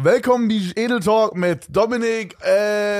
[0.00, 2.36] Willkommen Beach Edel Talk mit Dominik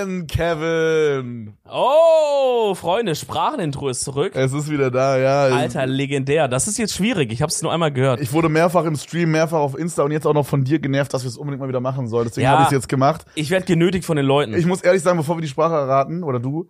[0.09, 1.53] und Kevin.
[1.71, 4.33] Oh, Freunde, Sprachenintro ist zurück.
[4.35, 5.43] Es ist wieder da, ja.
[5.55, 6.49] Alter, legendär.
[6.49, 7.31] Das ist jetzt schwierig.
[7.33, 8.21] Ich habe es nur einmal gehört.
[8.21, 11.15] Ich wurde mehrfach im Stream, mehrfach auf Insta und jetzt auch noch von dir genervt,
[11.15, 12.27] dass wir es unbedingt mal wieder machen sollen.
[12.27, 12.51] Deswegen Ja.
[12.53, 13.25] habe ich es jetzt gemacht.
[13.37, 14.55] Ich werde genötigt von den Leuten.
[14.55, 16.69] Ich muss ehrlich sagen, bevor wir die Sprache erraten, oder du,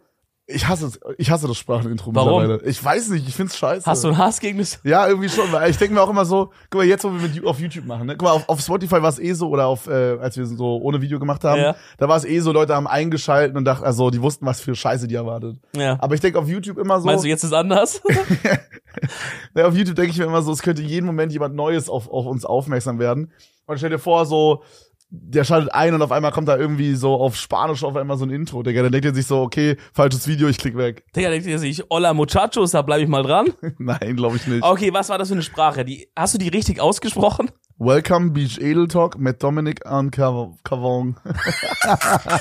[0.50, 2.40] ich hasse ich hasse das Sprachenintro Warum?
[2.40, 2.68] mittlerweile.
[2.70, 3.84] Ich weiß nicht, ich find's scheiße.
[3.84, 4.80] Hast du einen Hass gegen das?
[4.82, 7.20] Ja, irgendwie schon, weil ich denke mir auch immer so, guck mal, jetzt, wo wir
[7.20, 8.16] mit auf YouTube machen, ne?
[8.16, 10.78] Guck mal, auf, auf Spotify war es eh so, oder auf, äh, als wir so
[10.78, 11.76] ohne Video gemacht haben, Ja.
[11.98, 14.74] da war es eh so, Leute haben eingeschalten und dachten, also, die wussten, was für
[14.74, 15.58] Scheiße die erwartet.
[15.76, 15.98] Ja.
[16.00, 18.00] Aber ich denke auf YouTube immer so, Meinst du, jetzt ist anders?
[19.54, 22.08] ja, auf YouTube denke ich mir immer so, es könnte jeden Moment jemand Neues auf,
[22.10, 23.32] auf uns aufmerksam werden.
[23.66, 24.62] Und stell dir vor, so,
[25.10, 28.26] der schaltet ein und auf einmal kommt da irgendwie so auf Spanisch auf einmal so
[28.26, 28.82] ein Intro, Digga.
[28.82, 31.04] Dann denkt er sich so, okay, falsches Video, ich klick weg.
[31.16, 33.46] Digga, denkt ihr sich, hola muchachos, da bleib ich mal dran.
[33.78, 34.62] Nein, glaube ich nicht.
[34.62, 35.84] Okay, was war das für eine Sprache?
[35.84, 37.50] Die, hast du die richtig ausgesprochen?
[37.78, 41.16] Welcome Beach Edel Talk mit Dominik und Cav- Cavong.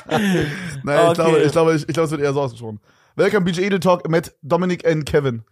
[0.09, 0.47] Nein,
[0.83, 1.13] ich Okay.
[1.13, 2.79] glaube, ich glaube, ich, ich glaube, es wird eher so ausgesprochen.
[3.15, 5.43] Welcome Beach Edel Talk mit Dominik und Kevin.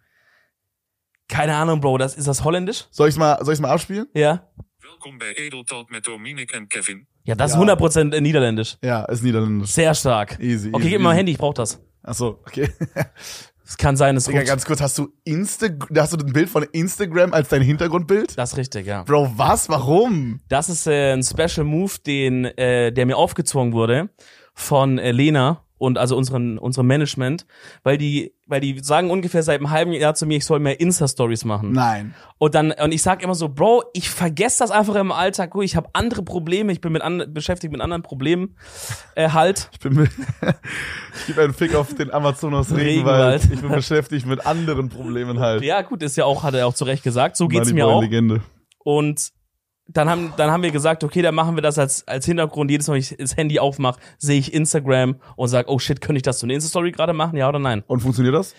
[1.28, 1.98] Keine Ahnung, Bro.
[1.98, 2.86] Das, ist das holländisch?
[2.92, 4.08] Soll ich's mal, soll ich's mal abspielen?
[4.14, 4.48] Ja.
[4.82, 7.08] Welkom bij Edel Talk met Dominic en Kevin.
[7.26, 7.58] Ja, das Ja.
[7.58, 8.78] ist 100% niederländisch.
[8.82, 9.72] Ja, ist niederländisch.
[9.72, 10.38] Sehr stark.
[10.40, 11.18] Easy, Okay, easy, gib mir mal easy.
[11.18, 11.80] Handy, ich brauch das.
[12.04, 12.70] Ach so, okay.
[13.68, 14.50] Es kann sein, es Digga, rutscht.
[14.52, 15.66] ganz kurz, hast du Insta,
[15.98, 18.38] hast du ein Bild von Instagram als dein Hintergrundbild?
[18.38, 19.02] Das ist richtig, ja.
[19.02, 19.70] Bro, was?
[19.70, 20.40] Warum?
[20.50, 24.10] Das ist äh, ein Special Move, den äh, der mir aufgezwungen wurde
[24.54, 27.46] von äh, Lena und also unseren unserem Management,
[27.84, 30.80] weil die weil die sagen ungefähr seit einem halben Jahr zu mir, ich soll mehr
[30.80, 31.72] Insta Stories machen.
[31.72, 32.14] Nein.
[32.38, 35.54] Und dann und ich sag immer so, Bro, ich vergesse das einfach im Alltag.
[35.62, 38.56] Ich habe andere Probleme, ich bin mit an, beschäftigt mit anderen Problemen
[39.16, 39.70] äh, halt.
[39.74, 40.12] Ich bin mit,
[41.20, 43.44] ich gebe einen Fick auf den Amazonas Regenwald.
[43.44, 43.54] Regenwald.
[43.54, 45.64] Ich bin beschäftigt mit anderen Problemen halt.
[45.64, 47.96] Ja, gut, ist ja auch hat er auch zu Recht gesagt, so geht's mir Moneyboy
[47.96, 48.02] auch.
[48.02, 48.42] Legende.
[48.84, 49.32] Und
[49.88, 52.72] dann haben, dann haben wir gesagt, okay, dann machen wir das als, als Hintergrund.
[52.72, 56.18] Jedes Mal, wenn ich das Handy aufmache, sehe ich Instagram und sage, oh shit, könnte
[56.18, 57.38] ich das so eine Insta-Story gerade machen?
[57.38, 57.84] Ja oder nein?
[57.88, 58.56] Und funktioniert das?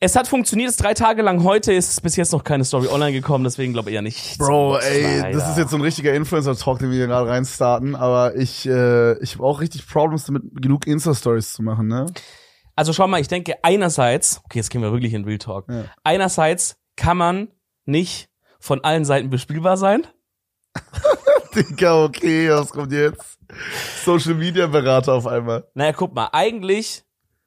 [0.00, 1.44] Es hat funktioniert, es ist drei Tage lang.
[1.44, 4.38] Heute ist bis jetzt noch keine Story online gekommen, deswegen glaube ich eher nicht.
[4.38, 5.38] Bro, ey, Leider.
[5.38, 9.18] das ist jetzt so ein richtiger Influencer-Talk, den wir hier gerade reinstarten, aber ich, äh,
[9.22, 12.06] ich habe auch richtig Problems damit, genug Insta-Stories zu machen, ne?
[12.76, 15.66] Also schau mal, ich denke einerseits, okay, jetzt gehen wir wirklich in Real Talk.
[15.70, 15.84] Ja.
[16.02, 17.48] Einerseits kann man
[17.86, 20.06] nicht von allen Seiten bespielbar sein.
[21.54, 23.38] Digga, okay, was kommt jetzt?
[24.04, 25.66] Social Media Berater auf einmal.
[25.74, 27.04] Naja, guck mal, eigentlich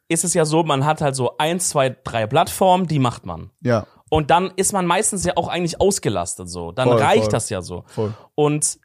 [0.07, 3.51] ist es ja so, man hat halt so eins, zwei, drei Plattformen, die macht man.
[3.61, 6.71] Ja, Und dann ist man meistens ja auch eigentlich ausgelastet so.
[6.71, 7.31] Dann Voll, reicht voll.
[7.31, 7.83] das ja so.
[7.88, 8.13] voll.
[8.35, 8.79] Und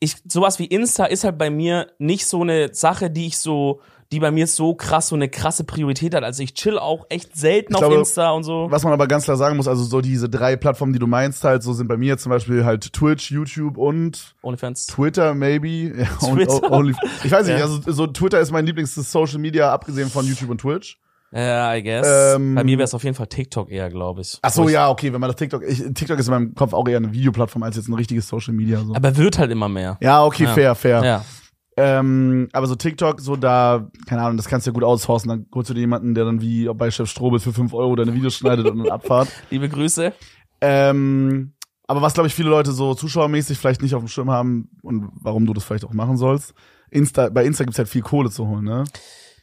[0.00, 3.80] ich, sowas wie Insta ist halt bei mir nicht so eine Sache, die ich so,
[4.12, 6.22] die bei mir so krass, so eine krasse Priorität hat.
[6.22, 8.66] Also ich chill auch echt selten Ich auf glaube, Insta und so.
[8.70, 11.42] Was man aber ganz klar sagen muss, also so diese drei Plattformen, die du meinst,
[11.42, 14.86] halt, so sind bei mir zum Beispiel halt Twitch, YouTube und OnlyFans.
[14.86, 15.68] Twitter, maybe.
[15.98, 16.62] Ja, und Twitter?
[16.70, 17.64] o- Only, ich weiß nicht, Ja.
[17.64, 20.98] also so Twitter ist mein lieblingstes Social Media, abgesehen von YouTube und Twitch.
[21.34, 22.06] Ja, I guess.
[22.36, 24.38] Ähm, bei mir wäre es auf jeden Fall TikTok eher, glaube ich.
[24.42, 26.86] Ach so, ja, okay, wenn man das TikTok, ich, TikTok ist in meinem Kopf auch
[26.86, 28.80] eher eine Videoplattform als jetzt ein richtiges Social Media.
[28.84, 28.94] So.
[28.94, 29.96] Aber wird halt immer mehr.
[30.02, 30.52] Ja, okay, Ja.
[30.52, 31.02] fair, fair.
[31.02, 31.24] Ja.
[31.76, 35.28] Ähm, aber so TikTok, so da, keine Ahnung, das kannst du ja gut outsourcen.
[35.30, 38.12] Dann holst du dir jemanden, der dann wie bei Chef Strobel für 5 Euro deine
[38.14, 39.28] Videos schneidet und dann abfahrt.
[39.50, 40.12] Liebe Grüße.
[40.60, 41.52] Ähm,
[41.86, 45.08] aber was, glaube ich, viele Leute so zuschauermäßig vielleicht nicht auf dem Schirm haben und
[45.14, 46.54] warum du das vielleicht auch machen sollst,
[46.90, 48.84] Insta, bei Insta gibt's halt viel Kohle zu holen, ne?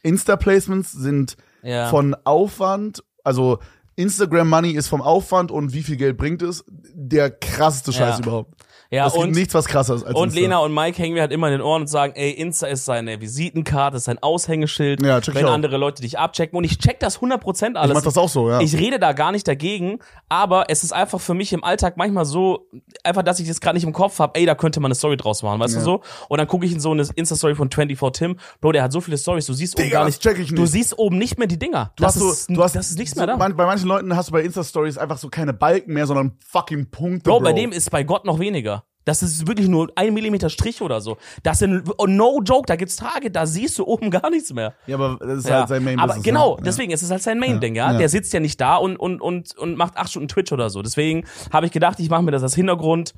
[0.02, 1.88] Insta-Placements sind Ja.
[1.88, 3.58] von Aufwand, also
[3.96, 6.64] Instagram Money ist vom Aufwand und wie viel Geld bringt es,
[6.94, 8.22] der krasseste Scheiß Ja.
[8.22, 8.54] überhaupt.
[8.90, 10.40] Ja, es und, nichts, was krasser ist als und Insta.
[10.40, 12.84] Lena und Mike hängen mir halt immer in den Ohren und sagen, ey, Insta ist
[12.84, 15.52] seine Visitenkarte, ist sein Aushängeschild, Ja, check ich wenn auch.
[15.52, 16.56] andere Leute dich abchecken.
[16.56, 17.94] Und ich check das 100% ich alles.
[17.94, 18.60] mach das auch so, ja.
[18.60, 22.24] Ich rede da gar nicht dagegen, aber es ist einfach für mich im Alltag manchmal
[22.24, 22.66] so,
[23.04, 25.16] einfach, dass ich das gerade nicht im Kopf habe, ey, da könnte man eine Story
[25.16, 25.78] draus machen, weißt Ja.
[25.80, 26.00] du so?
[26.28, 29.00] Und dann gucke ich in so eine Insta-Story von 24 Tim, Bro, der hat so
[29.00, 30.72] viele Stories, du siehst oben Digga, gar das nicht, check ich du nicht.
[30.72, 31.92] siehst oben nicht mehr die Dinger.
[31.96, 33.36] Du das, hast so, ist, du hast das ist nichts so, mehr da.
[33.36, 37.30] Bei manchen Leuten hast du bei Insta-Stories einfach so keine Balken mehr, sondern fucking Punkte.
[37.30, 38.79] Bro, Bro, bei dem ist bei Gott noch weniger.
[39.04, 41.16] Das ist wirklich nur ein Millimeter Strich oder so.
[41.42, 44.74] Das sind, oh, no joke, da gibt's Tage, da siehst du oben gar nichts mehr.
[44.86, 45.60] Ja, aber das ist Ja.
[45.60, 46.62] halt sein Main aber Business, genau, ne?
[46.64, 47.92] deswegen ist es halt sein Main-Ding, ja?
[47.92, 47.98] Ja.
[47.98, 50.82] Der sitzt ja nicht da und, und, und, und macht acht Stunden Twitch oder so.
[50.82, 53.14] Deswegen habe ich gedacht, ich mache mir das als Hintergrund.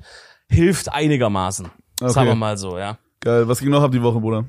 [0.49, 1.67] Hilft einigermaßen.
[2.01, 2.11] Okay.
[2.11, 2.97] Sagen wir mal so, ja.
[3.19, 4.45] Geil, was ging noch ab die Woche, Bruder?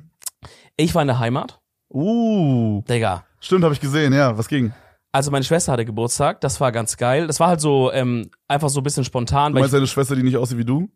[0.76, 1.60] Ich war in der Heimat.
[1.92, 3.24] Uh, Digga.
[3.40, 4.72] stimmt, habe ich gesehen, ja, was ging?
[5.12, 7.28] Also meine Schwester hatte Geburtstag, das war ganz geil.
[7.28, 9.52] Das war halt so ähm, einfach so ein bisschen spontan.
[9.52, 10.88] Du Weil meinst deine Schwester, die nicht aussieht wie du?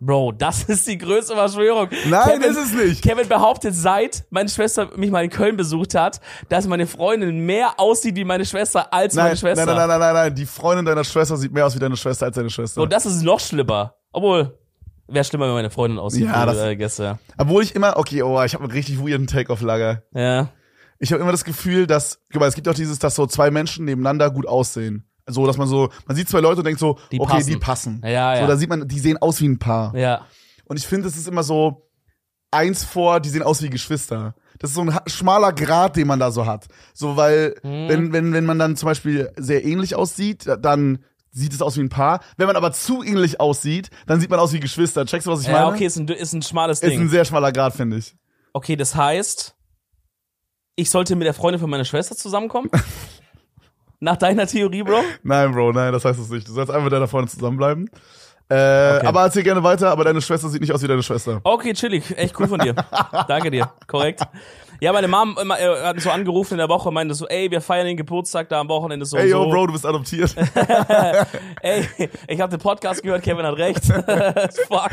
[0.00, 1.88] Bro, das ist die größte Verschwörung.
[2.08, 3.02] Nein, Kevin, ist es nicht.
[3.02, 7.80] Kevin behauptet, seit meine Schwester mich mal in Köln besucht hat, dass meine Freundin mehr
[7.80, 9.66] aussieht wie meine Schwester als Nein, meine nein, Schwester.
[9.66, 12.26] nein, nein, nein, nein, nein, die Freundin deiner Schwester sieht mehr aus wie deine Schwester
[12.26, 12.80] als deine Schwester.
[12.80, 13.94] Und das ist noch schlimmer.
[14.12, 14.56] Obwohl,
[15.10, 16.26] Wäre schlimmer, wenn meine Freundin aussieht.
[16.26, 17.18] Ja, das- äh, gestern.
[17.38, 20.02] Obwohl ich immer, okay, oh, ich habe einen richtig weirden Take auf Lager.
[20.12, 20.48] Ja.
[20.98, 23.50] Ich habe immer das Gefühl, dass, guck mal, es gibt auch dieses, dass so zwei
[23.50, 25.07] Menschen nebeneinander gut aussehen.
[25.28, 27.50] So, dass man so, man sieht zwei Leute und denkt so, Die okay, passen.
[27.50, 28.00] die passen.
[28.04, 28.40] Ja, ja.
[28.40, 29.94] So, da sieht man, die sehen aus wie ein Paar.
[29.96, 30.26] Ja.
[30.64, 31.88] Und ich finde, es ist immer so
[32.50, 34.34] eins vor, die sehen aus wie Geschwister.
[34.58, 36.66] Das ist so ein schmaler Grat, den man da so hat.
[36.94, 37.88] So, weil, Mhm.
[37.88, 41.82] wenn, wenn, wenn man dann zum Beispiel sehr ähnlich aussieht, dann sieht es aus wie
[41.82, 42.20] ein Paar.
[42.38, 45.04] Wenn man aber zu ähnlich aussieht, dann sieht man aus wie Geschwister.
[45.04, 45.66] Checkst du, was ich Ja, meine?
[45.76, 47.08] okay, ist ein, ist ein schmales Ist ein Ding.
[47.10, 48.16] sehr schmaler Grad, finde ich.
[48.54, 49.54] Okay, das heißt,
[50.74, 52.70] ich sollte mit der Freundin von meiner Schwester zusammenkommen?
[54.00, 55.00] Nach deiner Theorie, Bro?
[55.22, 56.46] Nein, Bro, nein, das heißt es nicht.
[56.48, 57.90] Du sollst einfach mit deiner Freundin zusammenbleiben.
[58.50, 61.40] Äh, Aber erzähl gerne weiter, aber deine Schwester sieht nicht aus wie deine Schwester.
[61.44, 62.16] Okay, chillig.
[62.16, 62.74] Echt cool von dir.
[63.28, 63.70] Danke dir.
[63.86, 64.22] Korrekt.
[64.80, 67.50] Ja, meine Mom immer, äh, hat so angerufen in der Woche und meinte so, ey,
[67.50, 69.50] wir feiern den Geburtstag da am Wochenende so Ey, yo, so.
[69.50, 70.34] Bro, du bist adoptiert.
[71.62, 71.84] Ey,
[72.28, 73.84] ich habe den Podcast gehört, Kevin hat recht.
[74.68, 74.92] Fuck.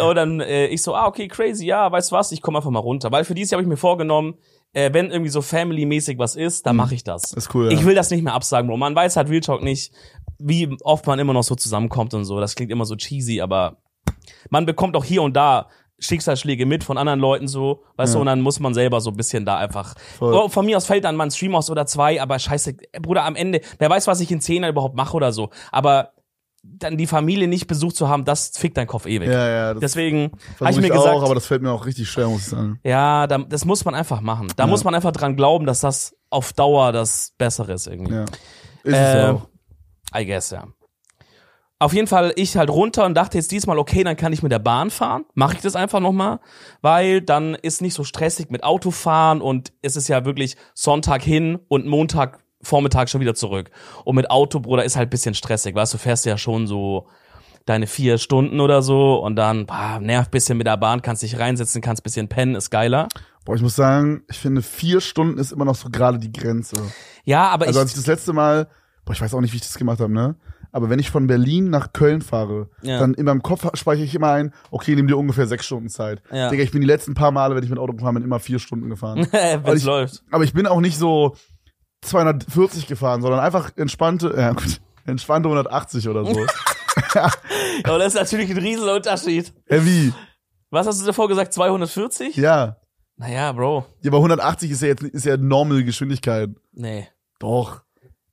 [0.00, 2.70] Und dann äh, ich so, ah, okay, crazy, ja, weißt du was, ich komme einfach
[2.70, 3.10] mal runter.
[3.10, 4.36] Weil für dieses Jahr habe ich mir vorgenommen,
[4.72, 7.32] äh, wenn irgendwie so family-mäßig was ist, dann mache ich das.
[7.32, 7.78] Ist cool, ja.
[7.78, 8.76] Ich will das nicht mehr absagen, Bro.
[8.76, 9.92] Man weiß halt Real Talk nicht,
[10.38, 12.40] wie oft man immer noch so zusammenkommt und so.
[12.40, 13.78] Das klingt immer so cheesy, aber
[14.50, 15.68] man bekommt auch hier und da
[16.00, 19.16] Schicksalsschläge mit von anderen Leuten so, weißt du, und dann muss man selber so ein
[19.16, 19.96] bisschen da einfach.
[20.16, 20.48] Voll.
[20.48, 23.34] Von mir aus fällt dann mal ein Stream aus oder zwei, aber scheiße, Bruder, am
[23.34, 25.50] Ende, wer weiß, was ich in zehn Jahren überhaupt mache oder so.
[25.72, 26.12] Aber
[26.62, 29.28] dann die Familie nicht besucht zu haben, das fickt deinen Kopf ewig.
[29.28, 31.86] ja, ja, das Deswegen habe ich mir ich gesagt, auch, aber das fällt mir auch
[31.86, 32.80] richtig schwer, muss ich sagen.
[32.84, 34.48] ja, da, das muss man einfach machen.
[34.56, 34.66] Da Ja.
[34.68, 38.14] muss man einfach dran glauben, dass das auf Dauer das Bessere ist irgendwie.
[38.14, 38.24] Ja.
[38.84, 39.48] Ist Äh, es auch.
[40.18, 40.66] I guess, ja.
[41.80, 44.50] Auf jeden Fall ich halt runter und dachte jetzt diesmal, okay, dann kann ich mit
[44.50, 45.24] der Bahn fahren.
[45.34, 46.40] Mache ich das einfach nochmal,
[46.82, 51.58] weil dann ist nicht so stressig mit Autofahren und es ist ja wirklich Sonntag hin
[51.68, 53.70] und Montag Vormittag schon wieder zurück.
[54.04, 57.06] Und mit Auto, Bruder, ist halt ein bisschen stressig, weißt du, fährst ja schon so
[57.66, 61.38] deine vier Stunden oder so und dann bah, nervt bisschen mit der Bahn, kannst dich
[61.38, 63.08] reinsetzen, kannst bisschen pennen, ist geiler.
[63.44, 66.76] Boah, ich muss sagen, ich finde, vier Stunden ist immer noch so gerade die Grenze.
[67.24, 68.68] Ja, aber Also als ich, ich das letzte Mal,
[69.04, 70.36] boah, ich weiß auch nicht, wie ich das gemacht habe, ne?
[70.70, 72.98] Aber wenn ich von Berlin nach Köln fahre, Ja.
[72.98, 76.22] dann in meinem Kopf speichere ich immer ein, okay, nimm dir ungefähr sechs Stunden Zeit.
[76.30, 76.50] Ja.
[76.50, 78.58] Digga, ich bin die letzten paar Male, wenn ich mit Auto gefahren bin, immer vier
[78.58, 79.26] Stunden gefahren.
[79.30, 80.22] wenn Weil es ich- läuft.
[80.30, 81.36] Aber ich bin auch nicht so
[82.02, 86.46] 240 gefahren, sondern einfach entspannte, ja gut, entspannte 180 oder so.
[87.84, 89.52] Aber das ist natürlich ein Riesenunterschied.
[89.66, 90.12] Hä, wie?
[90.70, 91.52] Was hast du davor gesagt?
[91.52, 92.36] 240?
[92.36, 92.76] Ja.
[93.16, 93.86] Naja, Bro.
[94.02, 96.50] Ja, aber 180 ist ja jetzt ist ja normal Geschwindigkeit.
[96.72, 97.08] Nee.
[97.40, 97.82] Doch.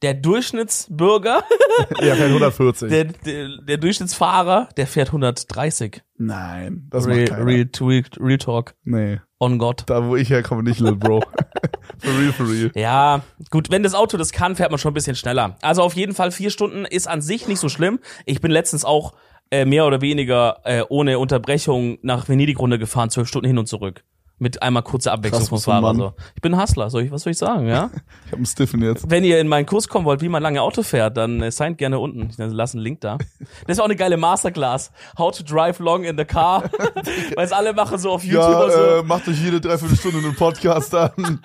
[0.02, 1.44] Der Durchschnittsbürger,
[2.02, 2.90] Ja, kein 140.
[2.90, 6.02] der, der, der Durchschnittsfahrer, der fährt 130.
[6.18, 7.46] Nein, das Real, macht keiner.
[7.46, 8.76] real, real, real Talk.
[8.84, 9.84] Nee, On God.
[9.88, 11.22] da wo ich herkomme, nicht, Little Bro.
[12.00, 12.72] for real, for real.
[12.76, 15.58] Ja, gut, wenn das Auto das kann, fährt man schon ein bisschen schneller.
[15.62, 18.00] Also auf jeden Fall vier Stunden ist an sich nicht so schlimm.
[18.26, 19.14] Ich bin letztens auch
[19.52, 24.04] äh, mehr oder weniger äh, ohne Unterbrechung nach Venedig runtergefahren, zwölf Stunden hin und zurück.
[24.38, 25.96] Mit einmal kurzer Abwechslung vom Fahrer.
[25.96, 26.14] So.
[26.36, 27.90] Ich bin Hustler, soll ich, was soll ich sagen, ja?
[28.26, 29.10] Ich hab einen Stiffen jetzt.
[29.10, 31.78] Wenn ihr in meinen Kurs kommen wollt, wie man lange Auto fährt, dann äh, signed
[31.78, 32.30] gerne unten.
[32.30, 33.18] Ich lasse einen Link da.
[33.68, 34.92] Das ist auch eine geile Masterclass.
[35.18, 36.64] How to drive long in the car.
[37.36, 38.80] Weil es alle machen so auf YouTube Ja, so.
[39.00, 41.40] äh, macht euch jede Dreiviertelstunde einen Podcast an.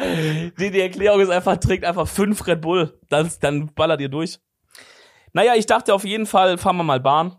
[0.59, 2.99] Die, die Erklärung ist einfach, trinkt einfach fünf Red Bull.
[3.09, 4.41] Dann, dann ballert ihr durch.
[5.33, 7.37] Naja, ich dachte auf jeden Fall, fahren wir mal Bahn.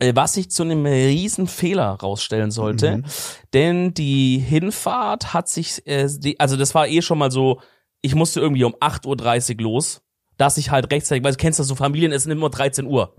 [0.00, 3.02] Äh, Was sich zu einem riesen Fehler rausstellen sollte.
[3.52, 7.60] Denn die Hinfahrt hat sich, äh, die, also das war eh schon mal so,
[8.00, 10.02] ich musste irgendwie um 8.30 Uhr los,
[10.36, 13.14] dass ich halt rechtzeitig, weil du kennst das so, Familien, es sind immer 13 Uhr.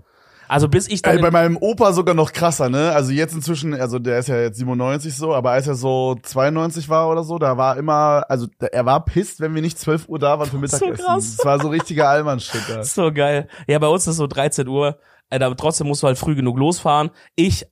[0.48, 1.16] Also bis ich dann...
[1.16, 2.90] Ey, bei meinem Opa sogar noch krasser, ne?
[2.90, 6.88] Also jetzt inzwischen, also der ist ja jetzt 97 so, aber als er so 92
[6.88, 10.18] war oder so, da war immer, also er war pisst, wenn wir nicht 12 Uhr
[10.18, 10.94] da waren für Mittagessen.
[10.94, 11.36] krass.
[11.36, 12.62] Das war so richtiger Allmann-Shit.
[12.82, 13.46] So geil.
[13.68, 14.98] Ja, bei uns ist so 13 Uhr.
[15.30, 17.10] Äh, aber trotzdem musst du halt früh genug losfahren.
[17.34, 17.66] Ich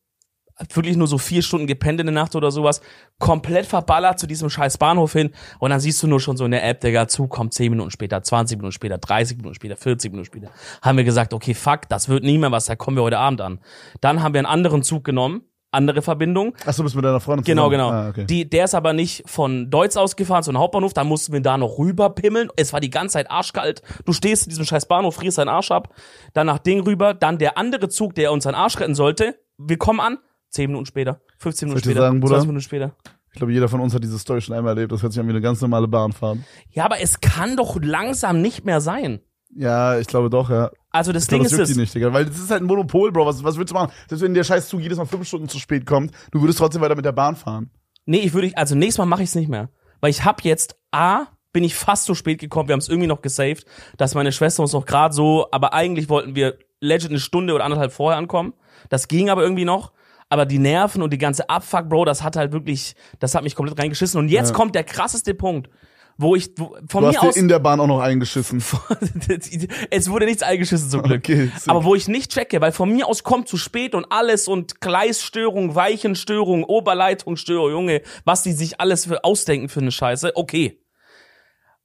[0.73, 2.81] wirklich nur so vier Stunden gepennt in der Nacht oder sowas.
[3.19, 5.31] Komplett verballert zu diesem scheiß Bahnhof hin.
[5.59, 7.91] Und dann siehst du nur schon so in der App, Digga, Zug kommt 10 Minuten
[7.91, 10.51] später, 20 Minuten später, 30 Minuten später, 40 Minuten später.
[10.83, 13.41] Haben wir gesagt, okay, fuck, das wird nie mehr was, da kommen wir heute Abend
[13.41, 13.61] an.
[14.01, 16.55] Dann haben wir einen anderen Zug genommen, andere Verbindung.
[16.67, 17.91] Ach so, bist mit deiner Freundin Genau, zusammen?
[17.91, 17.91] genau.
[17.91, 18.25] Ah, okay.
[18.27, 20.95] Die, der ist aber nicht von Deutz ausgefahren, sondern Hauptbahnhof.
[20.95, 22.49] Da mussten wir da noch rüber pimmeln.
[22.57, 23.83] Es war die ganze Zeit arschkalt.
[24.05, 25.95] Du stehst in diesem scheiß Bahnhof, frierst deinen Arsch ab.
[26.33, 27.15] Dann nach Ding rüber.
[27.15, 29.39] Dann der andere Zug, der uns seinen Arsch retten sollte.
[29.59, 30.19] Wir kommen an.
[30.51, 32.37] Zehn Minuten später, 15 Minuten später, sagen, Bruder?
[32.37, 32.93] 20 Minuten später.
[33.33, 34.91] Ich glaube, jeder von uns hat diese Story schon einmal erlebt.
[34.93, 36.39] Das hört sich an wie eine ganz normale Bahnfahrt.
[36.71, 39.21] Ja, aber es kann doch langsam nicht mehr sein.
[39.55, 40.71] Ja, ich glaube doch, ja.
[40.99, 42.13] Also das Ich Ding das ist die nicht, Digga.
[42.13, 43.27] Weil das ist halt ein Monopol, Bro.
[43.27, 43.93] Was, was willst du machen?
[44.09, 46.83] Selbst wenn der scheiß Zug jedes Mal fünf Stunden zu spät kommt, du würdest trotzdem
[46.83, 47.71] weiter mit der Bahn fahren.
[48.05, 49.71] Nee, ich würde, also nächstes Mal mache ich es nicht mehr.
[50.01, 53.07] Weil ich hab jetzt, A, bin ich fast so spät gekommen, wir haben es irgendwie
[53.09, 53.65] noch gesaved,
[53.97, 57.65] dass meine Schwester uns noch gerade so, aber eigentlich wollten wir legit eine Stunde oder
[57.65, 58.53] anderthalb vorher ankommen.
[58.91, 59.93] Das ging aber irgendwie noch.
[60.31, 63.55] Aber die Nerven und die ganze Abfuck, Bro, das hat halt wirklich, das hat mich
[63.55, 64.21] komplett reingeschissen.
[64.21, 64.55] Und jetzt Ja.
[64.55, 65.71] kommt der krasseste Punkt,
[66.19, 67.37] wo ich wo, von Du mir hast dir aus.
[67.37, 68.59] in der Bahn auch noch eingeschissen.
[69.91, 71.21] es wurde nichts eingeschissen zum Glück.
[71.21, 71.51] Okay.
[71.69, 74.81] Aber wo ich nicht checke, weil von mir aus kommt zu spät und alles und
[74.81, 80.85] Gleisstörung, Weichenstörung, Oberleitungsstörung, Junge, was die sich alles für ausdenken für eine Scheiße, okay.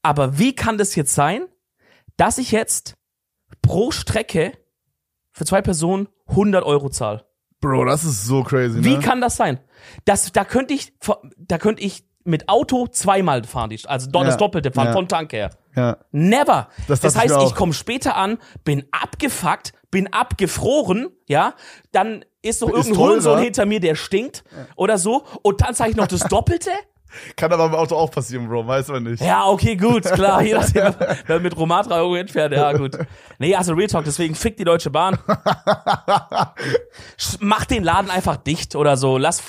[0.02, 1.46] Aber wie kann das jetzt sein,
[2.18, 2.96] dass ich jetzt
[3.62, 4.54] pro Strecke
[5.32, 7.26] für zwei Personen 100 Euro zahle?
[7.62, 9.00] Bro, das ist so crazy, Wie ne?
[9.00, 9.60] kann das sein?
[10.06, 10.92] Das, da könnte ich,
[11.38, 14.94] da könnte ich mit Auto zweimal fahren, die- also do- das Ja, Doppelte fahren ja.
[14.94, 15.52] von Tank her.
[15.76, 15.98] ja.
[16.12, 16.70] Never.
[16.88, 17.56] Das Das, ich heißt, ich auch.
[17.56, 21.54] komme später an, bin abgefuckt, bin abgefroren, ja,
[21.92, 22.98] dann ist noch irgendein.
[22.98, 24.44] Hurensohn hinter mir, der stinkt
[24.76, 26.72] oder so und dann zahle ich noch das Doppelte?
[27.36, 29.22] Kann aber im Auto auch passieren, Bro, weiß man nicht.
[29.22, 30.96] Ja, okay, gut, klar, je nachdem,
[31.28, 32.98] wer mit Romatra irgendwo entfernt, ja, gut.
[33.38, 35.20] Nee, also Real Talk, deswegen fick die Deutsche Bahn.
[37.40, 39.40] Mach den Laden einfach dicht oder so, lass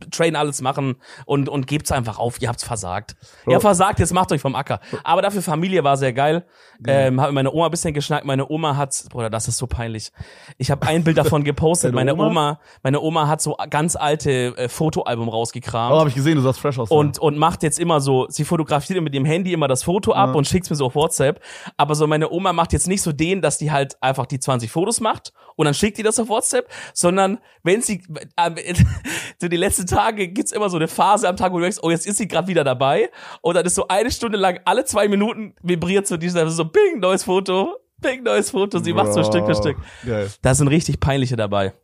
[0.00, 3.16] Flixtrain alles machen und, und gebt's einfach auf, ihr habt's versagt.
[3.46, 4.80] Ihr habt versagt, jetzt macht euch vom Acker.
[5.04, 6.44] Aber dafür Familie war sehr geil.
[6.86, 9.66] Ähm, hab mit meiner Oma ein bisschen geschnackt, meine Oma hat, Bruder, das ist so
[9.66, 10.12] peinlich.
[10.56, 12.26] Ich habe ein Bild davon gepostet, meine Oma?
[12.26, 12.60] Oma?
[12.82, 16.60] meine Oma hat so ganz alte äh, Fotoalbum rausgekramt Oh, hab ich gesehen, du sahst
[16.60, 16.90] fresh aus.
[16.90, 20.34] und, und macht jetzt immer so, sie fotografiert mit dem Handy immer das Foto ab
[20.34, 21.40] und schickt's mir so auf WhatsApp.
[21.76, 24.70] Aber so meine Oma macht jetzt nicht so den, dass die halt einfach die 20
[24.70, 28.02] Fotos macht und dann schickt die das auf WhatsApp, sondern wenn sie,
[28.36, 28.74] äh,
[29.40, 31.90] so die letzten Tage gibt's immer so eine Phase am Tag, wo du denkst, oh,
[31.90, 33.10] jetzt ist sie gerade wieder dabei.
[33.42, 37.00] Und dann ist so eine Stunde lang, alle zwei Minuten vibriert so dieser, so ping,
[37.00, 38.78] neues Foto, ping, neues Foto.
[38.78, 39.76] Sie macht so Stück für Stück.
[40.04, 40.30] Geil.
[40.42, 41.74] Da sind richtig peinliche dabei.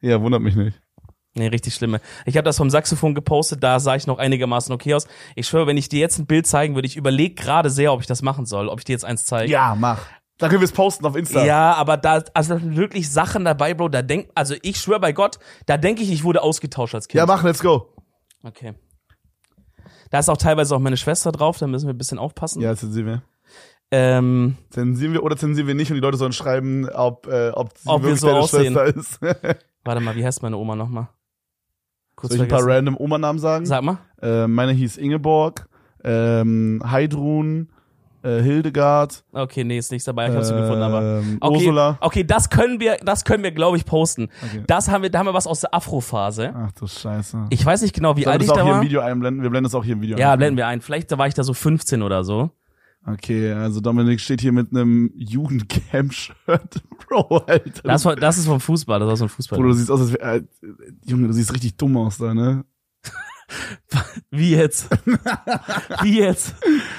[0.00, 0.80] Ja, wundert mich nicht.
[1.34, 2.00] Nee, richtig schlimme.
[2.26, 5.06] Ich habe das vom Saxophon gepostet, da sah ich noch einigermaßen okay aus.
[5.34, 8.02] Ich schwöre, wenn ich dir jetzt ein Bild zeigen würde, ich überlege gerade sehr, ob
[8.02, 9.50] ich das machen soll, ob ich dir jetzt eins zeige.
[9.50, 10.06] Ja, mach.
[10.38, 11.44] Da können wir es posten auf Insta.
[11.44, 15.00] Ja, aber da, also da sind wirklich Sachen dabei, Bro, da denk, also ich schwöre
[15.00, 17.18] bei Gott, da denke ich, ich wurde ausgetauscht als Kind.
[17.18, 17.94] Ja, mach, let's go.
[18.42, 18.74] Okay.
[20.10, 22.60] Da ist auch teilweise auch meine Schwester drauf, da müssen wir ein bisschen aufpassen.
[22.60, 23.22] Ja, zensieren wir.
[23.90, 27.76] Ähm, Zensieren wir oder zensieren wir nicht und die Leute sollen schreiben, ob, äh, ob
[27.76, 28.72] sie Ob wir wirklich so deine aussehen.
[28.72, 29.20] Schwester ist.
[29.84, 31.08] warte mal, wie heißt meine Oma nochmal?
[32.16, 33.66] Kurz Soll ich ein paar random Oma-Namen sagen?
[33.66, 33.98] Sag mal.
[34.20, 35.68] Äh, meine hieß Ingeborg,
[36.04, 37.70] ähm, Heidrun,
[38.22, 41.18] äh, Hildegard, Okay, nee, ist nichts dabei, ich hab's so gefunden, aber.
[41.20, 41.98] ähm, Okay, Ursula.
[42.00, 44.28] okay, das können wir, das können wir, glaube ich, posten.
[44.42, 44.62] Okay.
[44.66, 46.52] Das haben wir, da haben wir was aus der Afro-Phase.
[46.54, 47.46] Ach du Scheiße.
[47.50, 48.84] Ich weiß nicht genau, wie alt wir ich das auch da hier im war.
[48.84, 49.42] Video einblenden?
[49.42, 50.38] Wir blenden das auch hier im Video Ja, ein.
[50.38, 50.80] blenden wir ein.
[50.80, 52.50] Vielleicht da war ich da so 15 oder so.
[53.04, 56.82] Okay, also Dominik steht hier mit einem Jugendcamp-Shirt.
[57.08, 57.82] Bro, Alter.
[57.82, 59.58] Das, war, das ist vom Fußball, das war so ein Fußball.
[59.58, 60.42] Bro, du siehst aus, als wär, äh,
[61.04, 62.64] Junge, du siehst richtig dumm aus da, ne?
[64.30, 64.88] Wie jetzt?
[66.02, 66.54] Wie jetzt?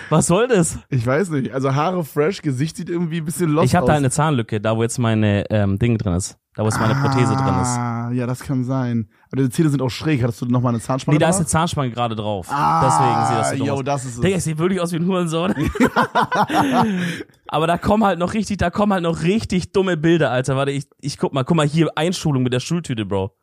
[0.10, 0.80] Was soll das?
[0.90, 1.52] Ich weiß nicht.
[1.54, 3.88] Also Haare fresh, Gesicht sieht irgendwie ein bisschen lost Ich habe aus.
[3.90, 6.38] da eine Zahnlücke, da wo jetzt meine ähm, Ding drin ist.
[6.56, 7.70] Da wo jetzt meine Prothese drin ist.
[7.70, 9.10] Ah, ja, das kann sein.
[9.28, 10.22] Aber deine Zähne sind auch schräg.
[10.22, 11.48] Hattest du noch mal eine Zahnspange Nee, da ist eine?
[11.48, 12.46] Zahnspange gerade drauf.
[12.52, 13.84] Ah, Deswegen sieht das so yo, aus.
[13.84, 14.22] das ist es.
[14.22, 15.56] Digga, ich sehe wirklich aus wie ein Hurensohn.
[17.48, 20.56] Aber da kommen halt noch richtig, da kommen halt noch richtig dumme Bilder, Alter.
[20.56, 23.36] Warte, ich, ich guck mal, guck mal hier, Einschulung mit der Schultüte, Bro.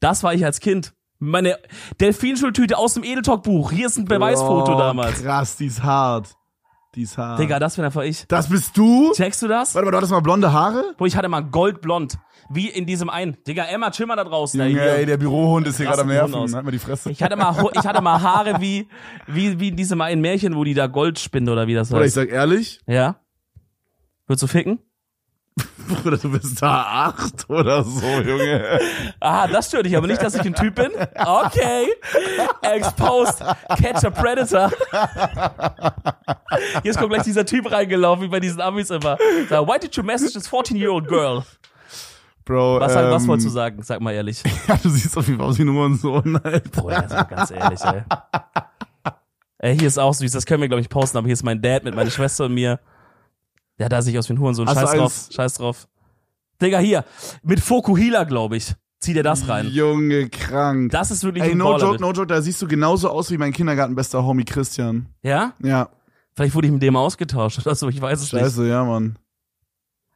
[0.00, 0.94] Das war ich als Kind.
[1.18, 1.58] Meine
[2.00, 3.70] Delfinschultüte aus dem Edeltalk-Buch.
[3.72, 5.22] Hier ist ein Beweisfoto oh, damals.
[5.22, 6.28] Krass, die ist hart.
[6.94, 7.40] Die ist hart.
[7.40, 8.26] Digga, das bin einfach ich.
[8.28, 9.12] Das bist du?
[9.14, 9.74] Checkst du das?
[9.74, 10.94] Warte mal, du hattest mal blonde Haare?
[10.98, 12.18] Wo ich hatte mal goldblond.
[12.50, 13.36] Wie in diesem einen.
[13.46, 14.60] Digga, Emma, chill mal da draußen.
[14.60, 14.92] ey, Junge, hier.
[14.92, 16.54] ey, der Bürohund ist hier gerade am Nerven.
[16.54, 17.10] Halt mal die Fresse.
[17.10, 18.86] Ich hatte mal, ich hatte mal Haare wie,
[19.26, 22.00] wie, wie in diesem einen Märchen, wo die da Gold spinnen oder wie das Oder
[22.00, 22.14] ich heißt.
[22.14, 23.16] sag ehrlich, Ja?
[24.26, 24.78] Würdest du ficken?
[26.02, 28.80] Bruder, du bist da acht oder so, Junge.
[29.20, 30.90] Ah, das stört dich aber nicht, dass ich ein Typ bin?
[31.14, 31.92] Okay.
[32.62, 33.38] Exposed.
[33.76, 34.70] Catch a Predator.
[36.82, 39.16] Jetzt kommt gleich dieser Typ reingelaufen, wie bei diesen Amis immer.
[39.48, 41.44] So, why did you message this 14-year-old girl?
[42.44, 43.82] Bro, Was, ähm, was wolltest du sagen?
[43.82, 44.42] Sag mal ehrlich.
[44.68, 46.82] Ja, du siehst auf jeden Fall aus wie ein Hurensohn, Alter.
[46.82, 48.02] Boah, also ganz ehrlich, ey.
[49.58, 51.62] Ey, hier ist auch süß, das können wir, glaube ich, posten, aber hier ist mein
[51.62, 52.80] Dad mit meiner Schwester und mir.
[53.80, 54.68] Hat da sich aus wie ein Hurensohn.
[54.68, 55.88] Hast Scheiß drauf, scheiß drauf.
[56.62, 57.04] Digga, hier.
[57.42, 58.74] Mit Fokuhila, glaube ich.
[59.00, 59.68] Zieh dir das rein.
[59.68, 60.90] Junge, krank.
[60.92, 61.84] Das ist wirklich Ey, ein no Baller.
[61.84, 65.08] joke, no joke, da siehst du genauso aus wie mein Kindergartenbester Homie Christian.
[65.22, 65.52] Ja?
[65.62, 65.90] Ja,
[66.36, 68.42] Vielleicht wurde ich mit dem ausgetauscht oder so, ich weiß es nicht.
[68.42, 69.18] scheiße, ja, Mann.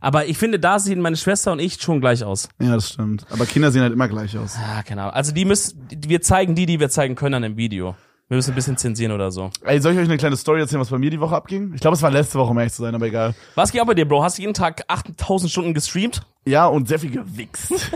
[0.01, 2.49] Aber ich finde, da sehen meine Schwester und ich schon gleich aus.
[2.61, 3.27] Ja, das stimmt.
[3.31, 4.57] Aber Kinder sehen halt immer gleich aus.
[4.57, 5.15] Ah, keine Ahnung.
[5.15, 7.95] Also die müssen, wir zeigen die, die wir zeigen können an dem Video.
[8.29, 9.51] Wir müssen ein bisschen zensieren oder so.
[9.65, 11.73] Ey, soll ich euch eine kleine Story erzählen, was bei mir die Woche abging?
[11.75, 13.35] Ich glaube, es war letzte Woche, um ehrlich zu sein, aber egal.
[13.55, 14.23] Was geht auch bei dir, Bro?
[14.23, 16.21] Hast du jeden Tag 8000 Stunden gestreamt?
[16.45, 17.73] Ja, und sehr viel gewichst.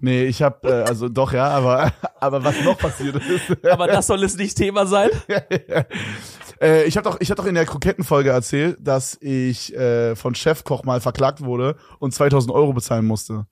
[0.00, 3.64] nee, ich hab, äh, also doch, ja, aber, aber was noch passiert ist.
[3.64, 5.10] Aber das soll es nicht Thema sein.
[6.60, 10.34] äh, ich habe doch, ich hab doch in der Krokettenfolge erzählt, dass ich äh, von
[10.34, 13.46] Chefkoch mal verklagt wurde und 2000 Euro bezahlen musste.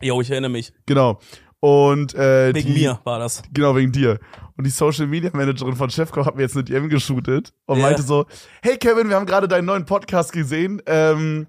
[0.00, 0.72] Jo, ich erinnere mich.
[0.86, 1.20] Genau.
[1.60, 3.42] Und äh, Wegen die, mir war das.
[3.52, 4.18] Genau, wegen dir.
[4.56, 7.82] Und die Social Media Managerin von Chefkoch hat mir jetzt eine DM geshootet und Ja.
[7.82, 8.26] meinte so,
[8.62, 10.80] hey Kevin, wir haben gerade deinen neuen Podcast gesehen.
[10.86, 11.46] Ähm,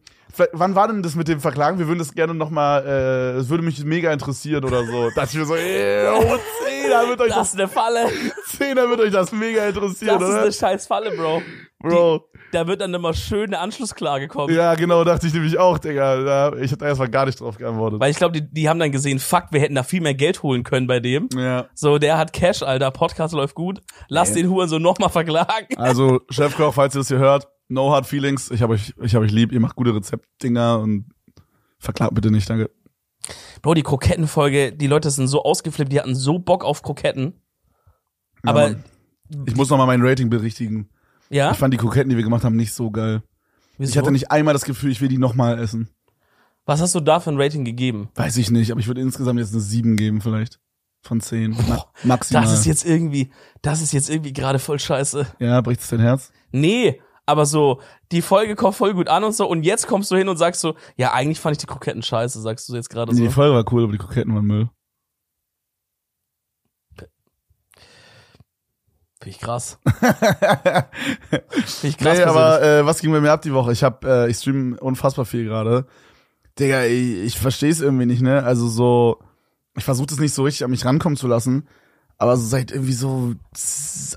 [0.54, 1.78] wann war denn das mit dem Verklagen?
[1.78, 5.10] Wir würden das gerne nochmal, äh, es würde mich mega interessieren oder so.
[5.10, 8.08] Da dachte ich mir so, ey, oh, Zehner wird euch Das das, ist eine Falle.
[8.58, 10.42] Zehner wird euch das mega interessieren, Das ist oder?
[10.44, 11.42] eine scheiß Falle, Bro.
[11.80, 12.30] Bro.
[12.52, 14.54] Da wird dann immer schön eine Anschlussklage kommen.
[14.56, 16.24] Ja, genau, dachte ich nämlich auch, Digga.
[16.24, 18.00] Da, ich hab da erstmal gar nicht drauf geantwortet.
[18.00, 20.42] Weil ich glaube, die, die haben dann gesehen, fuck, wir hätten da viel mehr Geld
[20.42, 21.28] holen können bei dem.
[21.36, 21.68] ja.
[21.74, 23.82] So, der hat Cash, Alter, Podcast läuft gut.
[24.08, 25.78] Lass den Huren so nochmal verklagen.
[25.78, 28.50] Also, Chefkoch, falls ihr das hier hört, no hard feelings.
[28.52, 29.52] Ich hab euch, ich hab euch lieb.
[29.52, 31.10] Ihr macht gute Rezeptdinger und
[31.78, 32.72] verklagt bitte nicht, danke.
[33.62, 37.42] Bro, die Krokettenfolge, die Leute sind so ausgeflippt, die hatten so Bock auf Kroketten.
[38.44, 38.84] Ja, Aber, Mann.
[39.48, 40.90] Ich muss noch mal mein Rating berichtigen.
[41.30, 41.52] Ja?
[41.52, 43.22] Ich fand die Kroketten, die wir gemacht haben, nicht so geil.
[43.78, 43.92] Wieso?
[43.92, 45.90] Ich hatte nicht einmal das Gefühl, ich will die noch mal essen.
[46.66, 48.10] Was hast du da für ein Rating gegeben?
[48.16, 50.60] Weiß ich nicht, aber ich würde insgesamt jetzt eine 7 geben vielleicht.
[51.04, 51.52] Von 10.
[51.68, 52.44] Ma maximal.
[52.44, 55.28] Das ist jetzt irgendwie, das ist jetzt irgendwie gerade voll scheiße.
[55.40, 56.32] ja, bricht es dein Herz?
[56.52, 57.80] Nee, aber so,
[58.12, 60.62] die Folge kommt voll gut an und so, und jetzt kommst du hin und sagst
[60.62, 63.24] so, ja, eigentlich fand ich die Kroketten scheiße, sagst du jetzt gerade Nee, so.
[63.26, 64.70] die Folge war cool, aber die Kroketten waren Müll.
[69.26, 69.80] Finde ich krass.
[69.90, 70.86] Finde
[71.84, 72.18] ich krass.
[72.20, 73.72] nee, aber äh, was ging bei mir ab die Woche?
[73.72, 75.88] Ich hab, äh, ich stream unfassbar viel gerade.
[76.60, 78.44] Digga, ich, ich verstehe es irgendwie nicht, ne?
[78.44, 79.18] Also so,
[79.76, 81.68] ich versuche das nicht so richtig an mich rankommen zu lassen.
[82.20, 83.34] Aber so seit irgendwie so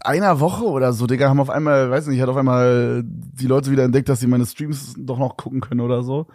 [0.03, 3.71] einer Woche oder so, Digga, haben auf einmal, weiß nicht, hat auf einmal die Leute
[3.71, 6.27] wieder entdeckt, dass sie meine Streams doch noch gucken können oder so.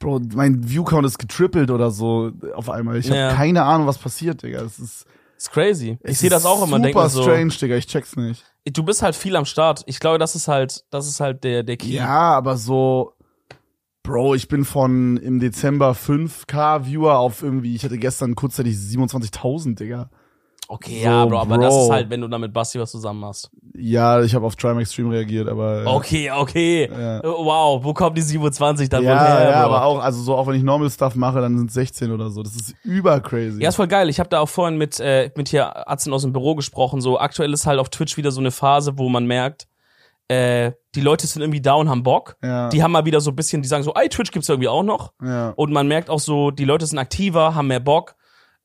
[0.00, 2.96] Bro, mein Viewcount ist getrippelt oder so auf einmal.
[2.98, 3.32] Ich habe Ja.
[3.34, 4.62] keine Ahnung, was passiert, Digga.
[4.62, 5.06] Es ist,
[5.38, 5.98] ist crazy.
[6.02, 8.44] Ich sehe das auch immer, denke Super so, strange, Digga, ich check's nicht.
[8.64, 9.82] du bist halt viel am Start.
[9.86, 11.90] Ich glaube, das ist halt, das ist halt der, der Key.
[11.92, 13.14] Ja, aber so,
[14.02, 19.76] Bro, ich bin von im Dezember 5k Viewer auf irgendwie, ich hatte gestern kurzzeitig 27.000,
[19.76, 20.10] Digga.
[20.70, 21.84] Okay, So, ja, Bro, aber das Bro.
[21.84, 23.50] ist halt, wenn du da mit Basti was zusammen machst.
[23.74, 25.82] Ja, ich habe auf Trimax Stream reagiert, aber.
[25.82, 26.90] äh, Okay, okay.
[26.92, 27.22] Ja.
[27.24, 29.74] Wow, wo kommt die 27 dann Ja, wohl her, ja, Bro?
[29.74, 32.42] aber auch, also so, auch wenn ich Normal Stuff mache, dann sind 16 oder so.
[32.42, 33.62] Das ist über crazy.
[33.62, 34.10] Ja, ist voll geil.
[34.10, 37.00] Ich habe da auch vorhin mit, äh, mit hier Atzen aus dem Büro gesprochen.
[37.00, 39.68] So aktuell ist halt auf Twitch wieder so eine Phase, wo man merkt,
[40.30, 42.36] äh, die Leute sind irgendwie down, haben Bock.
[42.42, 44.68] ja, Die haben mal wieder so ein bisschen, die sagen so, ey, Twitch gibt's irgendwie
[44.68, 45.14] auch noch.
[45.24, 45.50] ja.
[45.56, 48.14] Und man merkt auch so, die Leute sind aktiver, haben mehr Bock.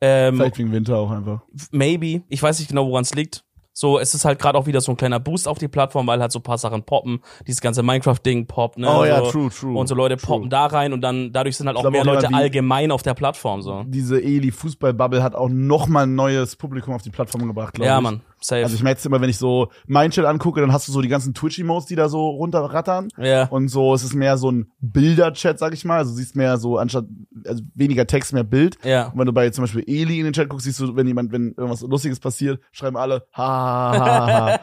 [0.05, 1.41] Ähm, Vielleicht wegen Winter auch einfach.
[1.71, 2.23] maybe.
[2.27, 3.45] Ich weiß nicht genau, woran es liegt.
[3.75, 6.19] So, es ist halt gerade auch wieder so ein kleiner Boost auf die Plattform, weil
[6.21, 7.21] halt so ein paar Sachen poppen.
[7.47, 8.87] Dieses ganze Minecraft-Ding poppt, ne?
[8.87, 9.31] Oh ja, so.
[9.31, 9.75] true, true.
[9.75, 10.27] Und so Leute true.
[10.27, 13.15] poppen da rein und dann dadurch sind halt auch mehr auch Leute allgemein auf der
[13.15, 13.83] Plattform so.
[13.87, 17.97] Diese Eli-Fußball-Bubble hat auch noch mal ein neues Publikum auf die Plattform gebracht, glaube Ja,
[17.97, 18.03] ich.
[18.03, 18.63] Mann, safe.
[18.63, 21.01] Also ich merke es immer, wenn ich so mein Chat angucke, dann hast du so
[21.01, 23.09] die ganzen Twitch-Emotes, die da so runterrattern.
[23.17, 23.45] ja.
[23.45, 25.97] Und so, es ist mehr so ein Bilder-Chat, sag ich mal.
[25.97, 27.05] Also du siehst mehr so, anstatt,
[27.45, 28.77] also weniger Text, mehr Bild.
[28.83, 29.07] Ja.
[29.07, 31.31] Und wenn du bei zum Beispiel Eli in den Chat guckst, siehst du, wenn jemand,
[31.31, 34.59] wenn irgendwas Lustiges passiert, schreiben alle, ha, ha, ha, ha, ha.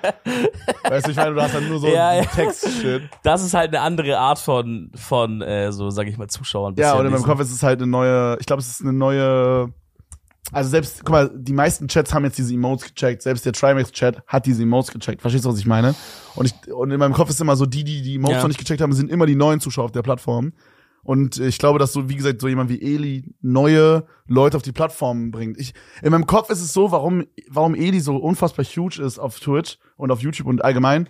[0.90, 2.24] weißt du, ich meine, du hast dann nur so Ja, ja.
[2.24, 3.02] Text-Shit.
[3.22, 6.74] Das ist halt eine andere Art von, von äh, so, sag ich mal, Zuschauern.
[6.78, 7.22] Ja, und in meinem.
[7.22, 9.72] Kopf ist es halt eine neue, ich glaube, es ist eine neue,
[10.52, 14.22] also selbst, guck mal, die meisten Chats haben jetzt diese Emotes gecheckt, selbst der Trimax-Chat
[14.26, 15.20] hat diese Emotes gecheckt.
[15.20, 15.94] Verstehst du, was ich meine?
[16.34, 18.42] Und ich, und in meinem Kopf ist immer so, die, die die Emotes Ja.
[18.42, 20.52] noch nicht gecheckt haben, sind immer die neuen Zuschauer auf der Plattform.
[21.02, 24.72] Und ich glaube, dass so, wie gesagt, so jemand wie Eli neue Leute auf die
[24.72, 25.58] Plattform bringt.
[25.58, 29.40] Ich, in meinem Kopf ist es so, warum, warum Eli so unfassbar huge ist auf
[29.40, 31.08] Twitch und auf YouTube und allgemein.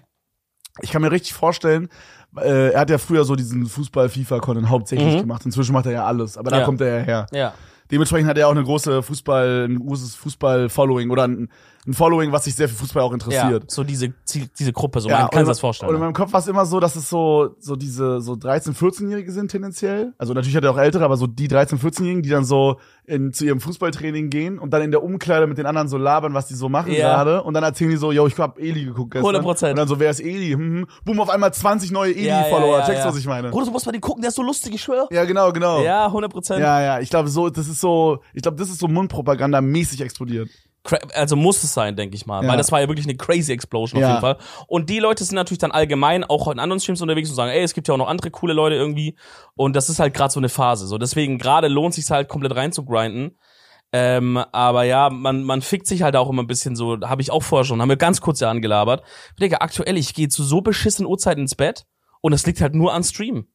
[0.81, 1.89] Ich kann mir richtig vorstellen,
[2.37, 5.21] äh, er hat ja früher so diesen Fußball-FIFA-Content hauptsächlich Mhm.
[5.23, 5.45] gemacht.
[5.45, 6.65] Inzwischen macht er ja alles, aber da Ja.
[6.65, 7.27] kommt er ja her.
[7.33, 7.55] Ja.
[7.91, 11.49] Dementsprechend hat er auch eine große Fußball, ein großes Fußball-Following oder ein,
[11.87, 13.71] ein Following, was sich sehr für Fußball auch Ja, interessiert.
[13.71, 14.13] so diese,
[14.59, 15.95] diese Gruppe, so Ja, man kann und- sich das Und vorstellen.
[15.95, 19.33] in meinem Kopf war es immer so, dass es so, so diese, so 13-, 14-Jährige
[19.33, 20.13] sind tendenziell.
[20.19, 23.33] Also natürlich hat er auch ältere, aber so die 13-, 14-Jährigen, die dann so in,
[23.33, 26.47] zu ihrem Fußballtraining gehen und dann in der Umkleide mit den anderen so labern, was
[26.49, 27.15] die so machen Ja.
[27.15, 27.43] gerade.
[27.43, 29.35] Und dann erzählen die so, yo, ich hab Eli geguckt gestern.
[29.37, 29.71] 100%.
[29.71, 30.53] Und dann so, wer ist Eli?
[30.53, 30.87] Hm, hm.
[31.05, 32.79] Boom, auf einmal 20 neue Ja, ja, Eli-Follower.
[32.81, 33.13] ja, Checkst du, ja.
[33.15, 33.49] was ich meine?
[33.51, 35.09] Bruder, du musst mal den gucken, der ist so lustig, ich schwör.
[35.11, 35.83] Ja, genau, genau.
[35.83, 36.61] Ja, 100 Prozent.
[36.61, 40.51] Ja, ja, ich glaube so, das ist so, ich glaube, das ist so Mundpropaganda-mäßig explodiert.
[41.15, 42.43] Also muss es sein, denke ich mal.
[42.43, 42.49] Ja.
[42.51, 44.07] Weil das war ja wirklich eine crazy Explosion Ja.
[44.07, 44.37] auf jeden Fall.
[44.67, 47.63] Und die Leute sind natürlich dann allgemein auch in anderen Streams unterwegs und sagen, ey,
[47.63, 49.17] es gibt ja auch noch andere coole Leute irgendwie.
[49.55, 50.87] Und das ist halt gerade so eine Phase.
[50.87, 53.39] So, deswegen gerade lohnt sich halt komplett reinzugrinden.
[53.93, 57.33] Ähm, aber ja, man, man fickt sich halt auch immer ein bisschen so, habe ich
[57.33, 59.03] auch vorher schon, haben wir ganz kurz ja angelabert.
[59.41, 61.87] Digga, aktuell, ich gehe zu so beschissenen Uhrzeiten ins Bett
[62.21, 63.49] und es liegt halt nur an Stream.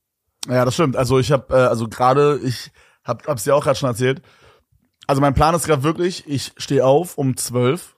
[0.50, 0.98] Ja, das stimmt.
[0.98, 2.72] Also ich habe, äh, also gerade, ich
[3.04, 4.22] hab, hab's dir auch gerade schon erzählt.
[5.08, 7.96] Also mein Plan ist gerade wirklich, ich stehe auf um 12,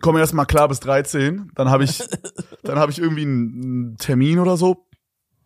[0.00, 2.02] komme erst mal klar bis 13, dann habe ich,
[2.64, 4.86] dann habe ich irgendwie einen, Termin oder so,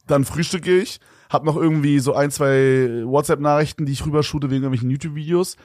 [0.06, 1.00] dann frühstücke ich,
[1.30, 5.56] hab noch irgendwie so ein, zwei WhatsApp-Nachrichten, die ich rübershoote wegen irgendwelchen YouTube-Videos.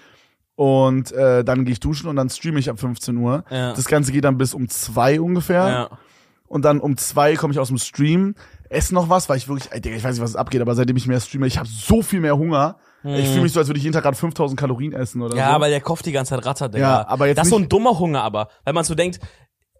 [0.56, 3.44] Und äh, dann gehe ich duschen und dann streame ich ab 15 Uhr.
[3.52, 3.74] Ja.
[3.74, 5.68] Das Ganze geht dann bis um zwei ungefähr.
[5.68, 5.90] Ja.
[6.48, 8.34] Und dann um zwei komme ich aus dem Stream,
[8.70, 11.20] esse noch was, weil ich wirklich, ich weiß nicht, was abgeht, aber seitdem ich mehr
[11.20, 12.78] streame, ich habe so viel mehr Hunger.
[13.04, 15.36] Ich fühle mich so, als würde ich jeden Tag gerade 5000 Kalorien essen oder.
[15.36, 15.62] Ja, so.
[15.62, 17.02] weil der Kopf die ganze Zeit rattert, Digga.
[17.02, 18.50] Ja, aber jetzt das ist so ein dummer Hunger, aber.
[18.64, 19.20] Weil man so denkt,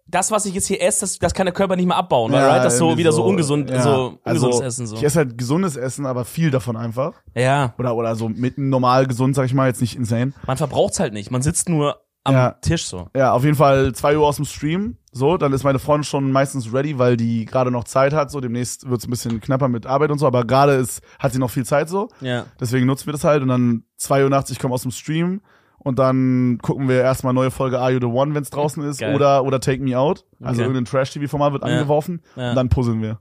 [0.08, 2.48] das, was ich jetzt hier esse, das, das kann der Körper nicht mehr abbauen, Ja,
[2.48, 2.64] right?
[2.64, 3.82] Das ist so wieder so ungesund, ja.
[3.82, 4.96] so also, ungesundes Essen, so.
[4.96, 7.12] Ich esse halt gesundes Essen, aber viel davon einfach.
[7.34, 7.74] Ja.
[7.78, 10.32] Oder, oder so mit normal gesund, sag ich mal, jetzt nicht insane.
[10.46, 11.30] Man verbraucht's halt nicht.
[11.30, 12.50] Man sitzt nur am Ja.
[12.60, 13.08] Tisch so.
[13.16, 14.96] Ja, auf jeden Fall zwei Uhr aus dem Stream.
[15.12, 18.30] So, dann ist meine Freundin schon meistens ready, weil die gerade noch Zeit hat.
[18.30, 21.38] So, demnächst wird's ein bisschen knapper mit Arbeit und so, aber gerade ist, hat sie
[21.38, 22.08] noch viel Zeit so.
[22.20, 22.44] Ja.
[22.60, 23.42] Deswegen nutzen wir das halt.
[23.42, 25.40] Und dann zwei Uhr nachts, ich komme aus dem Stream
[25.78, 29.14] und dann gucken wir erstmal neue Folge Are You the One, wenn's draußen ist, Geil.
[29.14, 30.24] oder, oder Take Me Out.
[30.40, 30.68] Also Okay.
[30.68, 31.70] irgendein Trash-TV-Format wird Ja.
[31.70, 32.50] angeworfen Ja.
[32.50, 33.18] und dann puzzeln wir.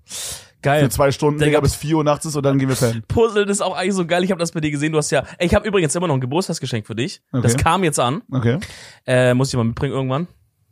[0.61, 0.83] Geil.
[0.83, 3.03] Für zwei Stunden, Digga, bis vier Uhr nachts ist und dann gehen wir pennen.
[3.07, 4.23] Puzzeln ist auch eigentlich so geil.
[4.23, 4.91] Ich habe das bei dir gesehen.
[4.91, 5.23] Du hast ja.
[5.37, 7.21] Ey, ich habe übrigens immer noch ein Geburtstagsgeschenk für dich.
[7.31, 7.63] Das Okay.
[7.63, 8.21] kam jetzt an.
[8.31, 8.57] Okay.
[9.05, 10.27] Äh, muss ich mal mitbringen irgendwann.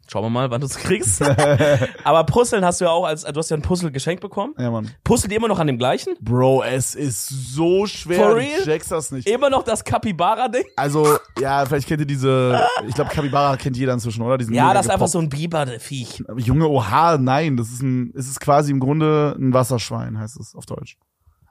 [0.08, 1.22] Schauen wir mal, wann du es kriegst.
[2.04, 4.54] Aber Puzzeln hast du ja auch als, du hast ja ein Puzzle geschenkt bekommen.
[4.58, 4.92] Ja, Mann.
[5.04, 6.14] Puzzelt ihr immer noch an dem gleichen?
[6.22, 8.18] Bro, es ist so schwer.
[8.20, 8.64] For Du real?
[8.64, 9.28] checkst das nicht.
[9.28, 10.66] Immer noch das Capybara-Ding?
[10.76, 14.38] Also, ja, vielleicht kennt ihr diese, ich glaube, Capybara kennt jeder inzwischen, oder?
[14.38, 16.24] Diesen Ja, das ist einfach so ein Biber-Viech.
[16.38, 20.54] Junge, oha, nein, das ist ein, es ist quasi im Grunde ein Wasserschwein, heißt es
[20.56, 20.98] auf Deutsch.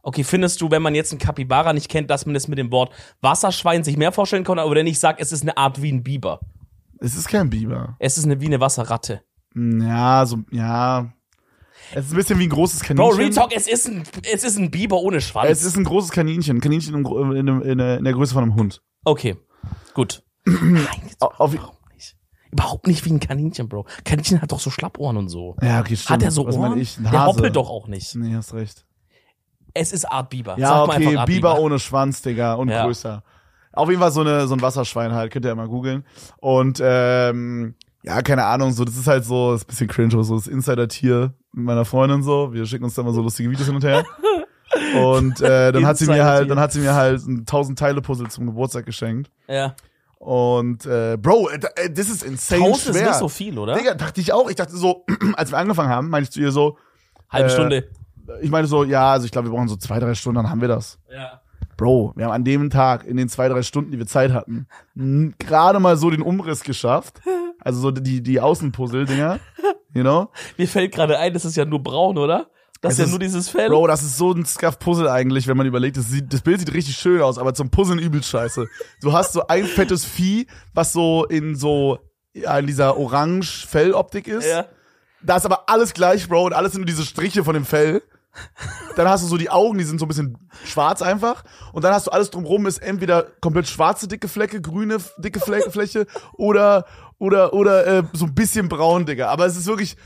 [0.02, 2.70] Okay, findest du, wenn man jetzt einen Capybara nicht kennt, dass man das mit dem
[2.70, 5.90] Wort Wasserschwein sich mehr vorstellen kann, oder wenn ich sag, es ist eine Art wie
[5.90, 6.40] ein Biber?
[7.04, 7.96] Es ist kein Biber.
[7.98, 9.22] Es ist eine, wie eine Wasserratte.
[9.54, 11.12] Ja, so, ja.
[11.92, 13.10] Es ist ein bisschen wie ein großes Kaninchen.
[13.10, 15.50] Bro, Retalk, es ist ein, es ist ein Biber ohne Schwanz.
[15.50, 16.60] Es ist ein großes Kaninchen.
[16.60, 18.82] Kaninchen Gro- in, in, in der Größe von einem Hund.
[19.04, 19.36] okay,
[19.92, 20.22] gut.
[20.46, 20.86] Nein,
[21.20, 22.16] auf- überhaupt nicht.
[22.50, 23.86] Überhaupt nicht wie ein Kaninchen, Bro.
[24.04, 25.56] Kaninchen hat doch so Schlappohren und so.
[25.62, 26.10] Ja, okay, stimmt.
[26.10, 26.78] Hat er so Was Ohren?
[26.78, 26.96] ich?
[27.00, 28.14] Der hoppelt doch auch nicht.
[28.14, 28.86] Nee, hast recht.
[29.74, 30.56] Es ist Art Biber.
[30.58, 32.84] Ja, Sag mal okay, Art Biber ohne Schwanz, Digga, und Ja.
[32.84, 33.22] größer.
[33.74, 36.04] Auf jeden Fall so, eine, so ein Wasserschwein halt, könnt ihr ja mal googeln.
[36.40, 40.24] Und ähm, ja, keine Ahnung, so, das ist halt so, das ist ein bisschen cringe,
[40.24, 42.52] so das Insider-Tier mit meiner Freundin so.
[42.52, 44.04] Wir schicken uns da mal so lustige Videos hin und her.
[44.96, 48.02] Und äh, dann hat sie mir halt, dann hat sie mir halt ein 1000 Teile
[48.02, 49.30] Puzzle zum Geburtstag geschenkt.
[49.46, 49.76] Ja.
[50.18, 53.08] Und äh, Bro, äh, äh, das ist insane Tausend ist schwer.
[53.08, 53.76] nicht so viel, oder?
[53.76, 54.48] Digga, dachte ich auch.
[54.48, 55.04] Ich dachte so,
[55.36, 56.78] als wir angefangen haben, meinte ich zu ihr so,
[57.30, 57.90] Halbe äh, Stunde.
[58.40, 60.60] ich meine so, ja, also ich glaube, wir brauchen so zwei, drei Stunden, dann haben
[60.60, 60.98] wir das.
[61.12, 61.40] Ja.
[61.76, 64.66] Bro, wir haben an dem Tag, in den zwei, drei Stunden, die wir Zeit hatten,
[65.38, 67.20] gerade mal so den Umriss geschafft.
[67.60, 69.38] Also so die, die Außenpuzzle-Dinger,
[69.94, 70.28] you know?
[70.58, 72.48] Mir fällt gerade ein, das ist ja nur braun, oder?
[72.82, 73.68] Das Es ist ja ist- nur dieses Fell.
[73.70, 75.96] Bro, das ist so ein Scuff-Puzzle eigentlich, wenn man überlegt.
[75.96, 78.66] Das, sieht, das Bild sieht richtig schön aus, aber zum Puzzeln übelst scheiße.
[79.00, 81.98] Du hast so ein fettes Vieh, was so in so,
[82.34, 84.46] ja, in dieser orange-Felloptik ist.
[84.46, 84.66] ja.
[85.22, 88.02] Da ist aber alles gleich, Bro, und alles sind nur diese Striche von dem Fell.
[88.96, 91.44] Dann hast du so die Augen, die sind so ein bisschen schwarz einfach.
[91.72, 95.62] Und dann hast du alles drumrum, ist entweder komplett schwarze dicke Flecke, grüne dicke Fle
[95.70, 96.84] Fläche oder,
[97.18, 99.28] oder, oder äh, so ein bisschen braun, Digga.
[99.28, 99.96] Aber es ist wirklich,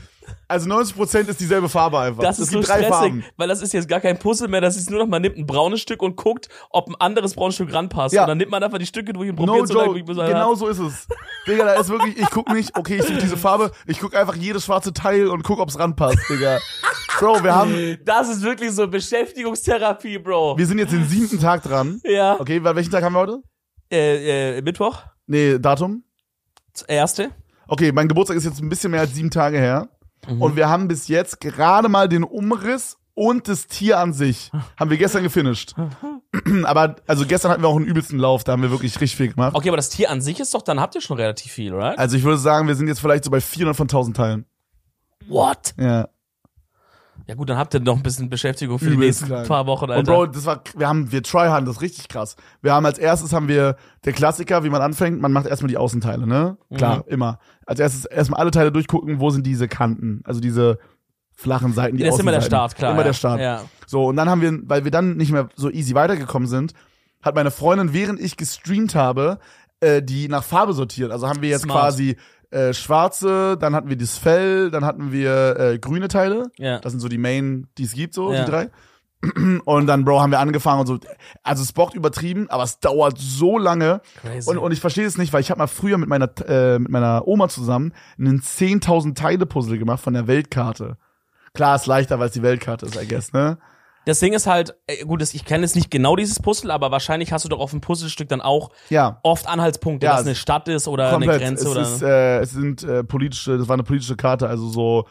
[0.47, 2.23] also 90% ist dieselbe Farbe einfach.
[2.23, 3.23] Das ist so drei stressig, Farben.
[3.37, 5.45] weil das ist jetzt gar kein Puzzle mehr, das ist nur noch, man nimmt ein
[5.45, 8.13] braunes Stück und guckt, ob ein anderes braunes Stück ranpasst.
[8.15, 8.23] Ja.
[8.23, 10.79] Und dann nimmt man einfach die Stücke durch und No probiert man genau so ist
[10.79, 11.07] es.
[11.47, 14.35] Digga, da ist wirklich, ich guck nicht, okay, ich suche diese Farbe, ich guck einfach
[14.35, 16.59] jedes schwarze Teil und guck, ob's ranpasst, Digga.
[17.19, 20.57] Bro, wir haben, Das ist wirklich so Beschäftigungstherapie, Bro.
[20.57, 21.99] wir sind jetzt den siebten Tag dran.
[22.03, 22.39] ja.
[22.39, 23.41] Okay, welchen Tag haben wir heute?
[23.91, 26.03] Äh, äh, Mittwoch, Nee, Datum?
[26.87, 27.31] erste.
[27.67, 29.89] Okay, mein Geburtstag ist jetzt ein bisschen mehr als sieben Tage her.
[30.29, 30.41] Mhm.
[30.41, 34.49] Und wir haben bis jetzt gerade mal den Umriss und das Tier an sich.
[34.79, 35.75] Haben wir gestern gefinisht.
[36.63, 39.33] aber, also gestern hatten wir auch einen übelsten Lauf, da haben wir wirklich richtig viel
[39.33, 39.55] gemacht.
[39.55, 41.99] Okay, aber das Tier an sich ist doch, dann habt ihr schon relativ viel, right?
[41.99, 44.45] Also ich würde sagen, wir sind jetzt vielleicht so bei 400 von 1000 Teilen.
[45.27, 45.73] What?
[45.77, 46.07] Ja.
[47.29, 49.47] Ja gut, dann habt ihr noch ein bisschen Beschäftigung für die Übelst nächsten krank.
[49.47, 50.11] paar Wochen, Und Alter.
[50.11, 52.35] Bro, das war, wir haben, wir tryharden das richtig krass.
[52.63, 55.77] Wir haben als erstes haben wir der Klassiker, wie man anfängt, man macht erstmal die
[55.77, 56.57] Außenteile, ne?
[56.75, 57.03] Klar, Mhm.
[57.13, 57.39] immer.
[57.67, 60.79] Als erstes erstmal alle Teile durchgucken, wo sind diese Kanten, also diese
[61.31, 62.41] flachen Seiten, die das ist immer der.
[62.41, 62.93] Start, klar.
[62.93, 63.07] Immer ja.
[63.07, 63.39] der Start.
[63.39, 63.61] Ja.
[63.85, 66.73] So, und dann haben wir, weil wir dann nicht mehr so easy weitergekommen sind,
[67.21, 69.37] hat meine Freundin, während ich gestreamt habe,
[69.81, 71.11] äh, die nach Farbe sortiert.
[71.11, 71.79] Also haben wir jetzt Smart.
[71.79, 72.17] quasi
[72.51, 76.51] äh, schwarze, dann hatten wir das Fell, dann hatten wir äh, grüne Teile.
[76.57, 76.79] Ja.
[76.79, 78.43] Das sind so die Main, die es gibt, so, Ja.
[78.45, 78.69] die drei.
[79.65, 80.97] Und dann, Bro, haben wir angefangen und so.
[81.43, 83.99] Also es bockt übertrieben, aber es dauert so lange.
[84.21, 84.49] Crazy.
[84.49, 86.89] Und, und ich verstehe es nicht, weil ich habe mal früher mit meiner, äh, mit
[86.89, 90.95] meiner Oma zusammen einen 10.000 Teile-Puzzle gemacht von der Weltkarte.
[91.53, 93.57] Klar, ist leichter, weil es die Weltkarte ist, I guess, ne?
[94.05, 97.31] Das Ding ist halt, äh, gut, ich kenne jetzt nicht genau dieses Puzzle, aber wahrscheinlich
[97.33, 99.19] hast du doch auf dem Puzzlestück dann auch Ja.
[99.23, 101.35] oft Anhaltspunkte, Ja, dass es eine Stadt ist oder Komplett.
[101.41, 101.81] eine Grenze es oder.
[101.81, 105.05] Ist, äh, es sind äh, politische, das war eine politische Karte, also so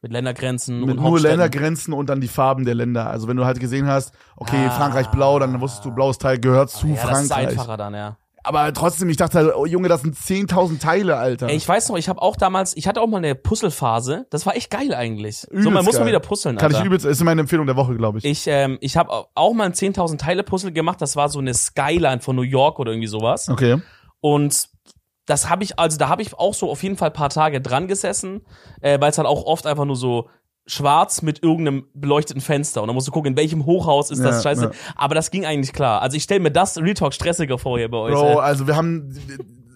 [0.00, 1.18] Mit Ländergrenzen mit und nur.
[1.20, 3.10] Ländergrenzen und dann die Farben der Länder.
[3.10, 4.70] Also wenn du halt gesehen hast, okay, Ah.
[4.70, 7.48] Frankreich blau, dann wusstest du, blaues Teil gehört zu ja, das ist Frankreich.
[7.48, 8.16] einfacher dann, ja.
[8.44, 11.48] Aber trotzdem, ich dachte halt, oh Junge, das sind 10.000 Teile, Alter.
[11.48, 14.26] Ey, ich weiß noch, ich habe auch damals, ich hatte auch mal eine Puzzlephase.
[14.30, 15.40] Das war echt geil eigentlich.
[15.40, 16.02] so, Übelst man muss geil.
[16.02, 16.80] mal wieder puzzeln, Kann Alter.
[16.80, 18.24] ich übelst, ist meine Empfehlung der Woche, glaube ich.
[18.24, 21.00] Ich, ähm, ich habe auch mal ein 10.000 Teile Puzzle gemacht.
[21.02, 23.48] Das war so eine Skyline von New York oder irgendwie sowas.
[23.48, 23.82] Okay.
[24.20, 24.68] Und
[25.26, 27.86] das habe ich, also da habe ich auch so auf jeden Fall paar Tage dran
[27.86, 28.46] gesessen,
[28.80, 30.28] äh, weil es halt auch oft einfach nur so
[30.68, 34.36] schwarz mit irgendeinem beleuchteten Fenster und dann musst du gucken, in welchem Hochhaus ist das
[34.36, 34.62] Ja, scheiße.
[34.64, 34.70] ja.
[34.94, 36.02] Aber das ging eigentlich klar.
[36.02, 38.14] Also ich stelle mir das Real Talk stressiger vor hier bei euch.
[38.14, 38.36] Bro, ey.
[38.36, 39.16] also wir haben,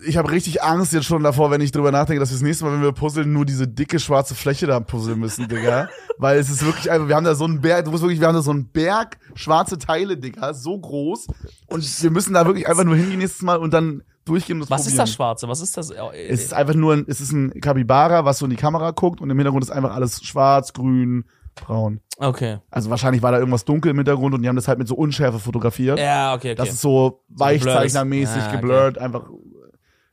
[0.07, 2.65] ich habe richtig Angst jetzt schon davor, wenn ich drüber nachdenke, dass wir das nächste
[2.67, 5.89] Mal, wenn wir puzzeln, nur diese dicke schwarze Fläche da puzzeln müssen, Digga.
[6.19, 8.27] Weil es ist wirklich einfach, wir haben da so einen Berg, du musst wirklich, wir
[8.29, 11.27] haben da so einen Berg schwarze Teile, Digga, so groß.
[11.69, 14.71] Und wir müssen da wirklich einfach nur hingehen nächstes Mal und dann durchgehen und das
[14.71, 14.99] Was ist probieren.
[14.99, 15.49] das Schwarze?
[15.49, 15.91] Was ist das?
[15.91, 15.97] Äh,
[16.29, 19.21] Es ist einfach nur ein, es ist ein Capybara, was so in die Kamera guckt
[19.21, 22.01] und im Hintergrund ist einfach alles schwarz, grün, braun.
[22.19, 22.59] okay.
[22.71, 24.95] Also wahrscheinlich war da irgendwas dunkel im Hintergrund und die haben das halt mit so
[24.95, 25.99] Unschärfe fotografiert.
[25.99, 26.55] Ja, okay, okay.
[26.55, 28.43] Das ist so geblurrt weichzeichnermäßig ist.
[28.43, 28.57] Ah, okay.
[28.57, 29.25] geblurrt, einfach.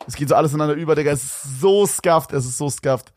[0.08, 1.12] Es geht so alles ineinander über, Digga.
[1.12, 3.14] Es ist so scuffed, es ist so scuffed.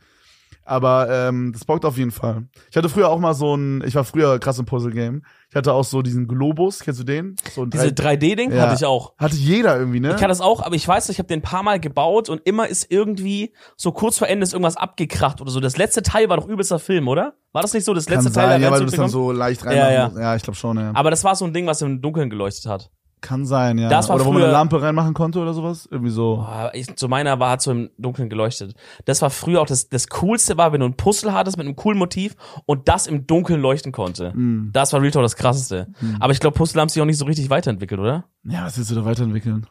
[0.65, 2.45] Aber ähm, das bockt auf jeden Fall.
[2.71, 5.23] Ich hatte früher auch mal so ein, ich war früher krass im Puzzle-Game.
[5.51, 7.35] Ich hatte auch so diesen Globus, kennst du den?
[7.53, 8.63] So ein Diese drei- 3D-Ding Ja.
[8.63, 9.13] hatte ich auch.
[9.19, 10.11] hatte jeder irgendwie, ne?
[10.11, 12.41] Ich kann das auch, aber ich weiß, ich habe den ein paar Mal gebaut und
[12.47, 15.61] immer ist irgendwie so kurz vor Ende ist irgendwas abgekracht oder so.
[15.61, 17.35] Das letzte Teil war doch übelster Film, oder?
[17.53, 19.09] War das nicht so das kann letzte sein, Teil ja, der weil du das dann
[19.11, 20.05] so leicht Ja, reinmachen ja.
[20.09, 20.19] musst.
[20.21, 20.93] Ja, ich glaube schon, ja.
[20.95, 22.91] Aber das war so ein Ding, was im Dunkeln geleuchtet hat.
[23.23, 23.89] Kann sein, ja.
[23.89, 25.89] Das war oder wo man früher- eine Lampe reinmachen konnte oder sowas.
[25.91, 26.37] Irgendwie so.
[26.37, 28.75] Boah, ich, so meiner war hat so im Dunkeln geleuchtet.
[29.07, 31.77] Das war früher auch das, das Coolste war, wenn du ein Puzzle hattest mit einem
[31.77, 34.33] coolen Motiv und das im Dunkeln leuchten konnte.
[34.37, 34.71] Mm.
[34.73, 35.89] Das war Real Talk das krasseste.
[36.21, 38.25] Aber ich glaube, Puzzle haben sich auch nicht so richtig weiterentwickelt, oder?
[38.45, 39.67] Ja, was willst du da weiterentwickeln?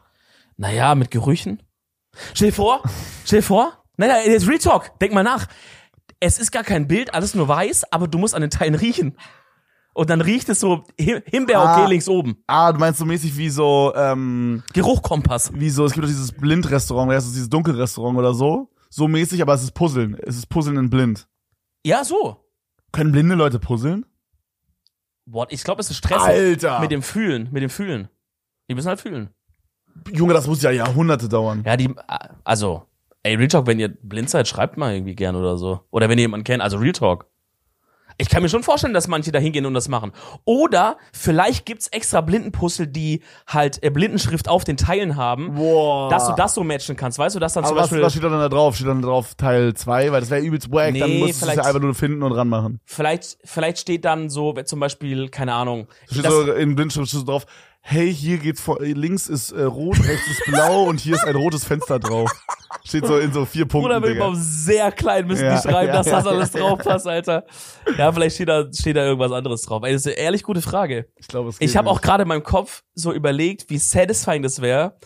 [0.56, 1.62] Naja, mit Gerüchen.
[2.34, 2.82] Stell dir vor,
[3.24, 5.46] stell dir vor, nein, nein, jetzt Real Talk, denk mal nach.
[6.20, 9.16] Es ist gar kein Bild, alles nur weiß, aber du musst an den Teilen riechen.
[9.94, 11.86] Und dann riecht es so Him Himbeer, okay, Ah.
[11.86, 12.36] links oben.
[12.46, 15.52] Ah, du meinst so mäßig wie so, ähm, Geruchkompass.
[15.54, 18.70] wie so, es gibt doch dieses Blindrestaurant, oder ist es dieses Dunkelrestaurant oder so?
[18.88, 20.16] So mäßig, aber es ist Puzzeln.
[20.22, 21.26] Es ist Puzzeln in blind.
[21.84, 22.38] Ja, so.
[22.92, 24.06] Können blinde Leute puzzeln?
[25.26, 25.52] What?
[25.52, 26.80] Ich glaube, es ist Stress Alter!
[26.80, 28.08] mit dem Fühlen, mit dem Fühlen.
[28.68, 29.30] Die müssen halt fühlen.
[30.12, 31.62] Junge, das muss ja Jahrhunderte dauern.
[31.66, 31.90] Ja, die,
[32.44, 32.84] also,
[33.22, 35.80] ey, Real Talk, wenn ihr blind seid, schreibt mal irgendwie gern oder so.
[35.90, 37.26] Oder wenn ihr jemanden kennt, also Real Talk.
[38.18, 40.12] Ich kann mir schon vorstellen, dass manche da hingehen und das machen.
[40.44, 46.08] Oder vielleicht gibt's extra Blindenpuzzle, die halt äh, Blindenschrift auf den Teilen haben, Boah.
[46.10, 47.18] dass du das so matchen kannst.
[47.18, 48.74] Weißt du, dass dann zum aber was, Beispiel, was steht dann da drauf?
[48.76, 50.12] Steht dann da drauf Teil 2?
[50.12, 50.94] Weil das wäre übelst wack.
[50.98, 52.80] dann Nee, musst du es ja einfach nur finden und ranmachen.
[52.84, 55.86] vielleicht, vielleicht steht dann so, zum Beispiel, keine Ahnung.
[56.10, 57.46] Steht so in Blindschrift steht so drauf,
[57.82, 61.36] hey, hier geht's vor, links ist äh, rot, rechts ist blau und hier ist ein
[61.36, 62.30] rotes Fenster drauf.
[62.84, 64.24] Steht so in so vier Punkten, Oder Digga.
[64.26, 67.06] auf sehr klein müssen Ja, die schreiben, ja, dass das ja, alles ja, drauf passt,
[67.06, 67.44] Alter.
[67.98, 69.82] Ja, vielleicht steht da, steht da irgendwas anderes drauf.
[69.84, 71.08] Ey, das ist eine ehrlich gute Frage.
[71.16, 74.42] Ich glaube, es geht Ich habe auch gerade in meinem Kopf so überlegt, wie satisfying
[74.42, 74.96] das wäre,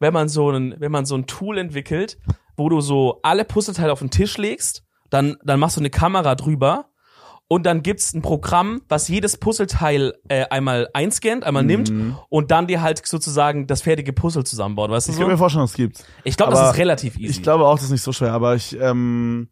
[0.00, 2.18] wenn man so ein, wenn man so ein Tool entwickelt,
[2.56, 6.34] wo du so alle Puzzleteile auf den Tisch legst, dann, dann machst du eine Kamera
[6.34, 6.90] drüber
[7.48, 11.92] und dann gibt's ein Programm, was jedes Puzzleteil äh, einmal einscannt, einmal nimmt
[12.28, 15.38] und dann dir halt sozusagen das fertige Puzzle zusammenbaut, weißt du Ich kann mir so?
[15.38, 16.04] vorstellen, es gibt's.
[16.24, 17.30] Ich glaube, das ist relativ easy.
[17.30, 19.50] Ich glaube auch, das ist nicht so schwer, aber ich, ähm,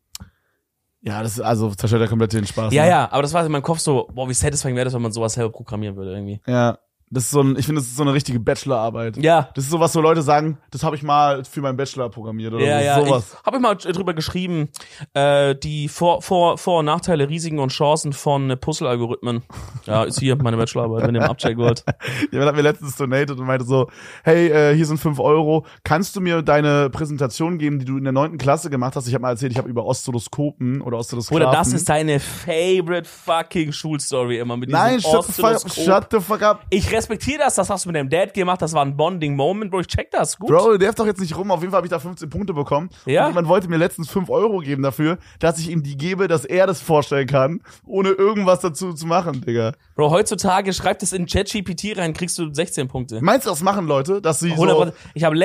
[1.03, 2.73] ja, das ist, also zerstört ja komplett den Spaß.
[2.73, 2.89] ja, ne?
[2.89, 5.13] ja, aber das war in meinem Kopf so, boah, wie satisfying wäre das, wenn man
[5.13, 6.41] sowas selber programmieren würde irgendwie.
[6.47, 6.79] Ja,
[7.13, 9.19] das ist so ein, ich finde, das ist so eine richtige Bachelorarbeit.
[9.19, 12.09] Ja, Das ist so, was so Leute sagen, das habe ich mal für meinen Bachelor
[12.09, 13.37] programmiert oder Ja, so, ja, sowas.
[13.39, 14.71] ich habe ich mal drüber geschrieben,
[15.13, 19.43] äh, die Vor-, Vor-, Vor und Nachteile, Risiken und Chancen von äh, Puzzle-Algorithmen.
[19.85, 21.85] Ja, ist hier meine Bachelorarbeit, wenn ihr mal abchecken wollt.
[22.33, 23.89] Jemand hat mir letztens donated und meinte so,
[24.25, 28.05] hey, äh, hier sind fünf Euro, kannst du mir deine Präsentation geben, die du in
[28.05, 29.07] der neunten Klasse gemacht hast?
[29.07, 31.43] Ich habe mal erzählt, ich habe über Oszilloskopen oder Oszilloskopen.
[31.43, 36.07] Oder das ist deine favorite fucking Schulstory immer mit diesem Nein, shut the, fuck, shut
[36.11, 36.65] the fuck up.
[36.71, 39.81] Ich respektiere das, das hast du mit deinem Dad gemacht, das war ein Bonding-Moment, Bro,
[39.81, 40.49] ich check das, gut.
[40.49, 41.51] Bro, der darf doch jetzt nicht rum.
[41.51, 42.91] Auf jeden Fall habe ich da 15 Punkte bekommen.
[43.07, 43.25] Ja?
[43.25, 46.45] Und jemand wollte mir letztens 5 Euro geben dafür, dass ich ihm die gebe, dass
[46.45, 49.73] er das vorstellen kann, ohne irgendwas dazu zu machen, Digga.
[49.97, 53.19] Bro, heutzutage schreibt es in ChatGPT rein, kriegst du 16 Punkte.
[53.21, 54.93] Meinst du, das machen Leute, dass sie 100 so...
[55.15, 55.37] Ich habe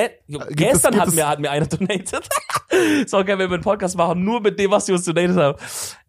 [0.50, 2.28] gestern gibt hat es- mir hat mir einer donated.
[3.02, 5.36] ist auch geil, wenn wir einen Podcast machen, nur mit dem, was die uns donated
[5.36, 5.58] haben.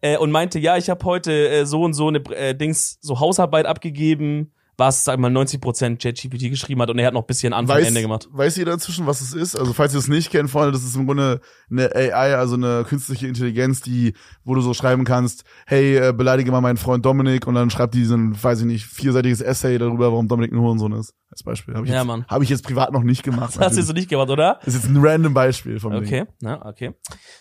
[0.01, 3.19] Äh, und meinte, ja, ich habe heute äh, so und so eine äh, Dings so
[3.19, 7.53] Hausarbeit abgegeben, was sag mal 90% ChatGPT geschrieben hat und er hat noch ein bisschen
[7.53, 8.27] Anfang Weiß, Ende gemacht.
[8.31, 9.55] weiß jeder inzwischen, was es ist?
[9.55, 12.85] Also, falls ihr es nicht kennt, Freunde, das ist im Grunde eine AI, also eine
[12.87, 14.13] künstliche Intelligenz, die,
[14.43, 17.93] wo du so schreiben kannst, hey, äh, beleidige mal meinen Freund Dominik und dann schreibt
[17.93, 21.13] die so ein, weiß ich nicht, vierseitiges Essay darüber, warum Dominik ein Hurensohn ist.
[21.29, 21.75] Als Beispiel.
[21.75, 22.25] Habe ich, Ja, jetzt- Mann.
[22.27, 23.53] hab ich jetzt privat noch nicht gemacht.
[23.59, 24.59] Das hast du so nicht gemacht, oder?
[24.65, 26.03] Das ist jetzt ein random Beispiel vom Ding.
[26.05, 26.93] Okay, na, okay.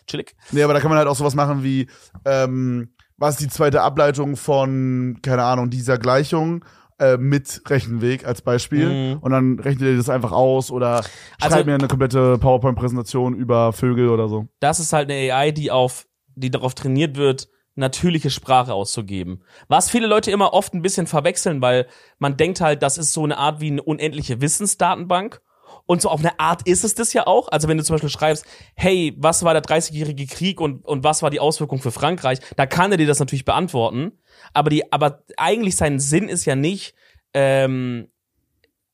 [0.06, 0.34] Chillig.
[0.52, 1.88] Nee, aber da kann man halt auch sowas machen wie,
[2.24, 6.64] ähm, was ist die zweite Ableitung von, keine Ahnung, dieser Gleichung
[6.98, 9.14] äh, mit Rechenweg als Beispiel.
[9.14, 9.18] Mhm.
[9.20, 11.02] Und dann rechnet ihr das einfach aus oder
[11.38, 14.48] schreibt Also- mir eine komplette PowerPoint-Präsentation über Vögel oder so.
[14.60, 19.42] Das ist halt eine AI, die auf, die darauf trainiert wird, natürliche Sprache auszugeben.
[19.68, 21.86] Was viele Leute immer oft ein bisschen verwechseln, weil
[22.18, 25.40] man denkt halt, das ist so eine Art wie eine unendliche Wissensdatenbank.
[25.90, 27.48] Und so auf eine Art ist es das ja auch.
[27.48, 31.22] Also wenn du zum Beispiel schreibst, hey, was war der 30-jährige Krieg und, und was
[31.22, 34.12] war die Auswirkung für Frankreich, da kann er dir das natürlich beantworten.
[34.52, 36.94] Aber die, aber eigentlich sein Sinn ist ja nicht,
[37.32, 38.08] ähm,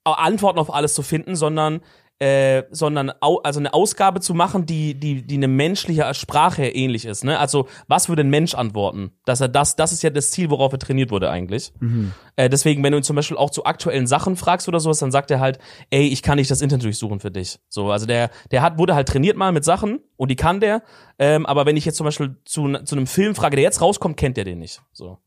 [0.05, 1.81] Antworten auf alles zu finden, sondern
[2.21, 7.05] äh, sondern au also eine Ausgabe zu machen, die die die eine menschliche Sprache ähnlich
[7.07, 7.25] ist.
[7.25, 7.39] Ne?
[7.39, 9.13] Also was würde ein Mensch antworten?
[9.25, 11.73] Dass er das das ist ja das Ziel, worauf er trainiert wurde eigentlich.
[12.37, 15.11] Äh, deswegen, wenn du ihn zum Beispiel auch zu aktuellen Sachen fragst oder sowas, dann
[15.11, 15.59] sagt er halt,
[15.91, 17.59] ey, ich kann nicht das Internet durchsuchen für dich.
[17.69, 20.83] So, also der der hat wurde halt trainiert mal mit Sachen und die kann der.
[21.19, 24.17] Ähm, aber wenn ich jetzt zum Beispiel zu zu einem Film frage, der jetzt rauskommt,
[24.17, 24.81] kennt der den nicht.
[24.93, 25.19] So.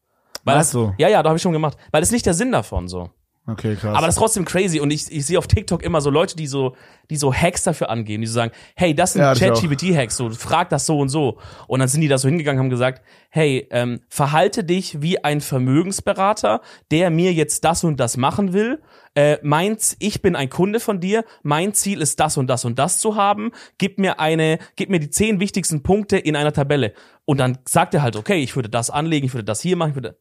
[0.45, 0.93] Weil Ach das, so.
[0.97, 1.77] Ja, ja, da habe ich schon gemacht.
[1.91, 3.09] Weil das ist nicht der Sinn davon so.
[3.49, 3.95] Okay, krass.
[3.95, 6.47] Aber das ist trotzdem crazy und ich, ich sehe auf TikTok immer so Leute, die
[6.47, 6.75] so,
[7.09, 9.33] die so Hacks dafür angeben, die so sagen, hey, das sind Ja.
[9.33, 11.37] ChatGPT-Hacks, so frag das so und so.
[11.67, 15.39] Und dann sind die da so hingegangen, haben gesagt, hey, ähm, verhalte dich wie ein
[15.39, 16.59] Vermögensberater,
[16.91, 18.81] der mir jetzt das und das machen will.
[19.15, 22.77] Äh, meins, ich bin ein Kunde von dir, mein Ziel ist das und das und
[22.77, 23.51] das zu haben.
[23.77, 26.93] Gib mir eine, gib mir die zehn wichtigsten Punkte in einer Tabelle.
[27.23, 29.91] Und dann sagt er halt, okay, ich würde das anlegen, ich würde das hier machen,
[29.91, 30.17] ich würde.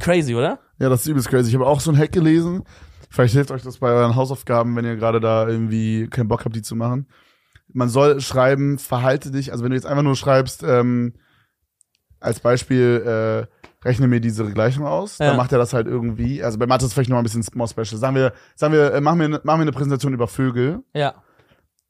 [0.00, 0.58] Crazy, oder?
[0.78, 1.48] Ja, das ist übelst crazy.
[1.48, 2.62] Ich habe auch so einen Hack gelesen.
[3.10, 6.54] Vielleicht hilft euch das bei euren Hausaufgaben, wenn ihr gerade da irgendwie keinen Bock habt,
[6.54, 7.08] die zu machen.
[7.72, 11.14] Man soll schreiben, verhalte dich, also wenn du jetzt einfach nur schreibst, ähm,
[12.20, 15.28] als Beispiel, äh, rechne mir diese Gleichung aus, Ja.
[15.28, 16.42] dann macht er das halt irgendwie.
[16.42, 17.98] Also bei Mathe ist es vielleicht noch ein bisschen more special.
[17.98, 20.82] Sagen wir, sagen wir, äh, machen wir, ne- machen wir eine Präsentation über Vögel.
[20.94, 21.14] Ja.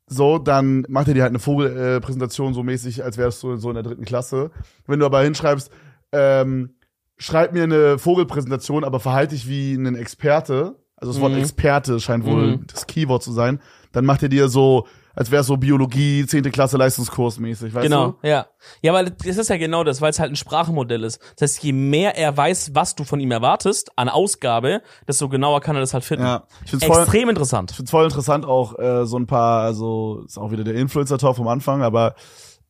[0.06, 3.68] So, dann macht er dir halt eine Vogelpräsentation äh, so mäßig, als wärst du so
[3.70, 4.50] in der dritten Klasse.
[4.86, 5.70] Wenn du aber hinschreibst,
[6.12, 6.74] ähm,
[7.18, 11.38] schreib mir eine Vogelpräsentation, aber verhalte dich wie ein Experte, also das Wort Mhm.
[11.38, 12.66] Experte scheint wohl Mhm.
[12.72, 13.60] das Keyword zu sein,
[13.92, 16.44] dann macht er dir so, als wäre so Biologie, 10.
[16.52, 18.28] Klasse Leistungskurs mäßig, weißt Genau, du?
[18.28, 18.46] ja.
[18.82, 21.20] Ja, weil das ist ja genau das, weil es halt ein Sprachmodell ist.
[21.36, 25.60] Das heißt, je mehr er weiß, was du von ihm erwartest an Ausgabe, desto genauer
[25.60, 26.24] kann er das halt finden.
[26.24, 27.70] Ja, ich find's voll, Extrem interessant.
[27.72, 31.34] ich find's voll interessant auch äh, so ein paar, also ist auch wieder der Influencer-Talk
[31.34, 32.14] vom Anfang, aber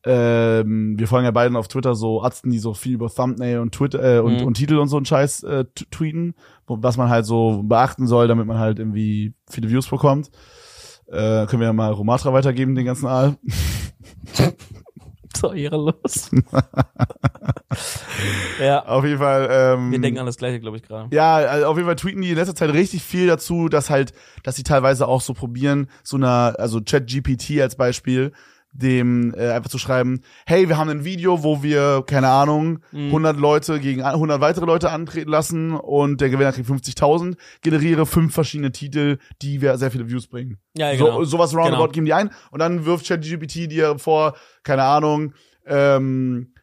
[0.05, 3.73] ähm, wir folgen ja beiden auf Twitter so Arzten, die so viel über Thumbnail und
[3.73, 4.47] Twitter äh, und, Mhm.
[4.47, 6.35] und Titel und so einen Scheiß äh, tweeten,
[6.67, 10.29] was man halt so beachten soll, damit man halt irgendwie viele Views bekommt.
[11.07, 13.37] Äh, können wir ja mal Romatra weitergeben, den ganzen Aal.
[15.37, 16.31] So ehrenlos.
[18.59, 19.47] ja, Auf jeden Fall.
[19.51, 21.13] Ähm, wir denken an das Gleiche, glaube ich, gerade.
[21.15, 24.13] Ja, also auf jeden Fall tweeten die in letzter Zeit richtig viel dazu, dass halt,
[24.43, 28.31] dass sie teilweise auch so probieren, so einer, also ChatGPT als Beispiel,
[28.71, 33.07] dem äh, einfach zu schreiben, hey, wir haben ein Video, wo wir, keine Ahnung, Mhm.
[33.07, 38.05] 100 Leute gegen a- 100 weitere Leute antreten lassen und der Gewinner kriegt 50.000, generiere
[38.05, 40.57] fünf verschiedene Titel, die wir sehr viele Views bringen.
[40.77, 41.19] Ja, genau.
[41.19, 41.87] So, sowas roundabout Genau.
[41.91, 45.33] geben die ein und dann wirft ChatGPT dir vor, keine Ahnung,
[45.65, 46.53] ähm,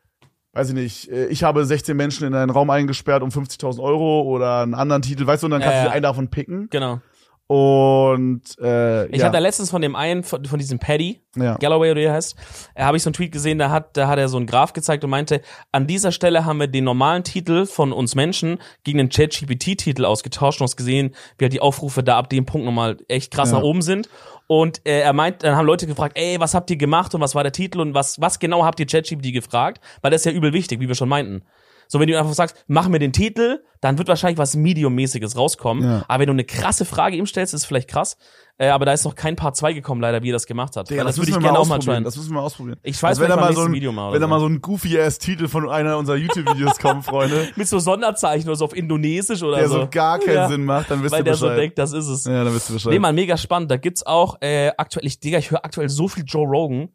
[0.53, 4.23] weiß ich nicht, äh, ich habe 16 Menschen in einen Raum eingesperrt um 50.000 Euro
[4.23, 5.89] oder einen anderen Titel, weißt du, und dann Ja, kannst du ja.
[5.91, 6.69] dir einen davon picken.
[6.71, 7.01] Genau.
[7.49, 11.57] Und äh, Ich ja, hatte letztens von dem einen, von, von diesem Paddy, ja.
[11.59, 12.35] Galloway oder wie er heißt,
[12.75, 14.73] äh, habe ich so einen Tweet gesehen, da hat, da hat er so einen Graph
[14.73, 18.99] gezeigt und meinte, an dieser Stelle haben wir den normalen Titel von uns Menschen gegen
[18.99, 22.97] den ChatGPT-Titel ausgetauscht und hast gesehen, wie halt die Aufrufe da ab dem Punkt nochmal
[23.07, 23.59] echt krass Ja.
[23.59, 24.09] nach oben sind.
[24.49, 27.35] Und äh, er meint, dann haben Leute gefragt, ey, was habt ihr gemacht und was
[27.37, 29.81] war der Titel und was, was genau habt ihr ChatGPT gefragt?
[30.03, 31.43] Weil das ist ja übel wichtig, wie wir schon meinten.
[31.89, 35.85] So, wenn du einfach sagst, mach mir den Titel, dann wird wahrscheinlich was Medium-mäßiges rauskommen.
[35.85, 36.05] Ja.
[36.09, 38.17] Aber wenn du eine krasse Frage ihm stellst, ist vielleicht krass.
[38.59, 40.89] Äh, aber da ist noch kein Part 2 gekommen, leider, wie er das gemacht hat.
[40.89, 41.97] Digga, Weil das würde ich gerne auch mal ausprobieren.
[41.97, 42.05] tryen.
[42.05, 42.79] Das müssen wir mal ausprobieren.
[42.83, 44.31] Ich weiß Also wenn da mal so ein, Video mal wenn da so.
[44.31, 48.49] mal so ein goofy ass Titel von einer unserer YouTube-Videos kommt, Freunde, Mit so Sonderzeichen
[48.49, 49.81] oder so auf Indonesisch oder der so.
[49.83, 51.51] so gar keinen Ja, Sinn macht, dann wisst Weil der Bescheid.
[51.51, 52.25] so denkt, das ist es.
[52.25, 52.93] ja, dann wisst ihr Bescheid.
[52.95, 53.71] Nee, man, mega spannend.
[53.71, 56.89] Da gibt's auch äh, aktuell, ich, Digga, ich höre aktuell so viel Joe Rogan.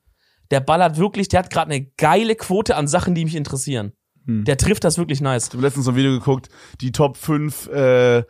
[0.50, 3.94] Der ballert wirklich, der hat gerade eine geile Quote an Sachen, die mich interessieren.
[4.26, 4.46] Hm.
[4.46, 5.48] Der trifft das wirklich nice.
[5.48, 8.24] Ich habe letztens so ein Video geguckt, die Top 5 äh,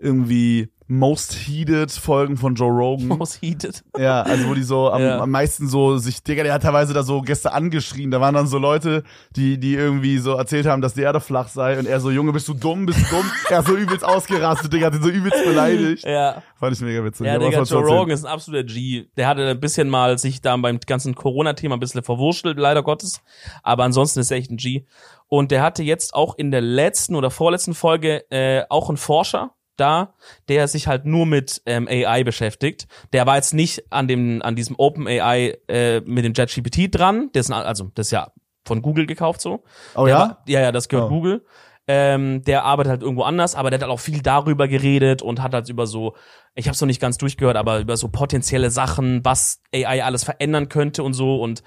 [0.00, 3.08] irgendwie most heated Folgen von Joe Rogan.
[3.18, 3.84] Most heated.
[3.98, 5.20] Ja, also wo die so am, Ja.
[5.20, 8.10] am meisten so sich, Digga, der hat teilweise da so Gäste angeschrien.
[8.10, 9.02] Da waren dann so Leute,
[9.36, 12.32] die, die irgendwie so erzählt haben, dass die Erde flach sei und er so, Junge,
[12.32, 13.30] bist du dumm, bist du dumm?
[13.50, 16.04] er so übelst ausgerastet, Digga, hat ihn so übelst beleidigt.
[16.04, 16.42] Ja.
[16.58, 17.26] Fand ich mega witzig.
[17.26, 17.84] Ja, Aber Digga, Joe?
[17.84, 19.08] Rogan ist ein absoluter G.
[19.18, 23.20] Der hatte ein bisschen mal sich da beim ganzen Corona-Thema ein bisschen verwurschtelt, leider Gottes.
[23.62, 24.86] Aber ansonsten ist er echt ein G.
[25.26, 29.50] Und der hatte jetzt auch in der letzten oder vorletzten Folge äh, auch einen Forscher
[29.80, 30.14] da,
[30.48, 32.86] der sich halt nur mit ähm, AI beschäftigt.
[33.12, 37.30] Der war jetzt nicht an dem an diesem Open AI äh, mit dem ChatGPT dran.
[37.32, 38.30] Das ist, also das ist ja
[38.66, 39.62] von Google gekauft so.
[39.94, 40.18] Oh Der ja?
[40.20, 41.14] war- ja, ja, das gehört Oh.
[41.14, 41.44] Google.
[41.90, 45.40] Ähm, der arbeitet halt irgendwo anders, aber der hat halt auch viel darüber geredet und
[45.40, 46.14] hat halt über so,
[46.54, 50.22] ich habe es noch nicht ganz durchgehört, aber über so potenzielle Sachen, was AI alles
[50.24, 51.62] verändern könnte und so und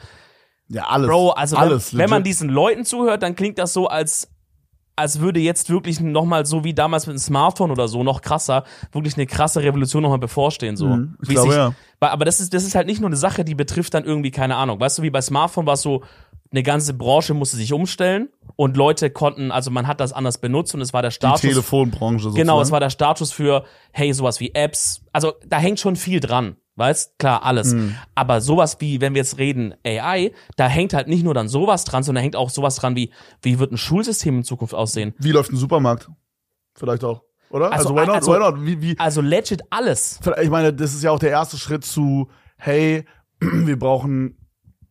[0.68, 1.08] Ja, alles.
[1.10, 1.94] Bro, also alles.
[1.94, 4.30] wenn, wenn man diesen Leuten zuhört, dann klingt das so, als
[5.02, 8.64] als würde jetzt wirklich nochmal so wie damals mit dem Smartphone oder so noch krasser,
[8.92, 10.88] wirklich eine krasse Revolution nochmal bevorstehen so.
[10.88, 11.74] Mhm, ich Wie glaube, sich- ja.
[12.00, 14.56] Aber das ist das ist halt nicht nur eine Sache, die betrifft dann irgendwie keine
[14.56, 14.80] Ahnung.
[14.80, 16.02] Weißt du, wie bei Smartphone war es so
[16.52, 20.74] eine ganze Branche musste sich umstellen und Leute konnten, also man hat das anders benutzt
[20.76, 22.42] und es war der die Status Telefonbranche sozusagen.
[22.42, 25.02] Genau, es war der Status für, hey, sowas wie Apps.
[25.14, 26.58] Also da hängt schon viel dran.
[26.82, 27.74] Weißt, klar, alles.
[27.74, 27.96] Mhm.
[28.16, 31.84] Aber sowas wie, wenn wir jetzt reden, AI, da hängt halt nicht nur dann sowas
[31.86, 33.12] dran, sondern hängt auch sowas dran wie,
[33.44, 35.14] wie wird ein Schulsystem in Zukunft aussehen?
[35.20, 36.10] Wie läuft ein Supermarkt?
[36.74, 37.22] Vielleicht auch.
[37.52, 37.72] Oder?
[37.72, 38.16] Also, Also, why not?
[38.16, 38.66] also- why not?
[38.66, 40.20] Wie, wie, Also legit alles.
[40.42, 43.06] ich meine, das ist ja auch der erste Schritt zu, hey,
[43.40, 44.38] wir brauchen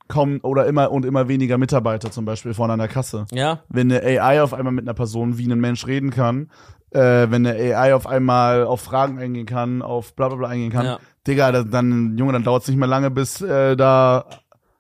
[0.09, 3.26] kaum oder immer und immer weniger Mitarbeiter zum Beispiel vorne an der Kasse.
[3.32, 3.62] Ja.
[3.68, 6.51] Wenn eine AI auf einmal mit einer Person wie ein Mensch reden kann,
[6.93, 10.70] äh, wenn eine AI auf einmal auf Fragen eingehen kann, auf bla bla bla eingehen
[10.72, 10.99] kann, Ja.
[11.26, 14.24] Digga, dann, Junge, dann dauert es nicht mehr lange, bis äh, da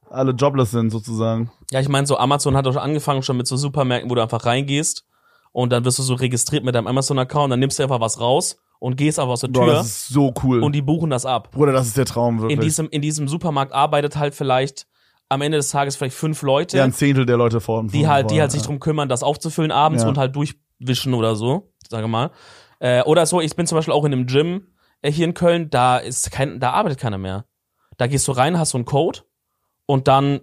[0.08, 1.50] alle jobless sind sozusagen.
[1.70, 4.44] Ja, ich meine, so Amazon hat doch angefangen schon mit so Supermärkten, wo du einfach
[4.46, 5.04] reingehst
[5.52, 8.56] und dann wirst du so registriert mit deinem Amazon-Account, dann nimmst du einfach was raus
[8.80, 10.62] und gehst einfach aus der Bro, Tür das ist so cool.
[10.62, 11.50] und die buchen das ab.
[11.52, 12.56] Bruder, das ist der Traum wirklich.
[12.58, 14.86] In diesem, in diesem Supermarkt arbeitet halt vielleicht
[15.28, 16.76] am Ende des Tages vielleicht fünf Leute.
[16.78, 19.70] ja, ein Zehntel der Leute vor die halt, die halt sich drum kümmern, das aufzufüllen
[19.70, 20.08] abends Ja.
[20.08, 20.34] und halt
[20.80, 22.30] durchwischen oder so, sage mal.
[22.78, 24.68] Äh, oder so, ich bin zum Beispiel auch in einem Gym
[25.02, 27.44] äh, hier in Köln, da ist kein, da arbeitet keiner mehr.
[27.98, 29.20] Da gehst du rein, hast so einen Code
[29.86, 30.40] und dann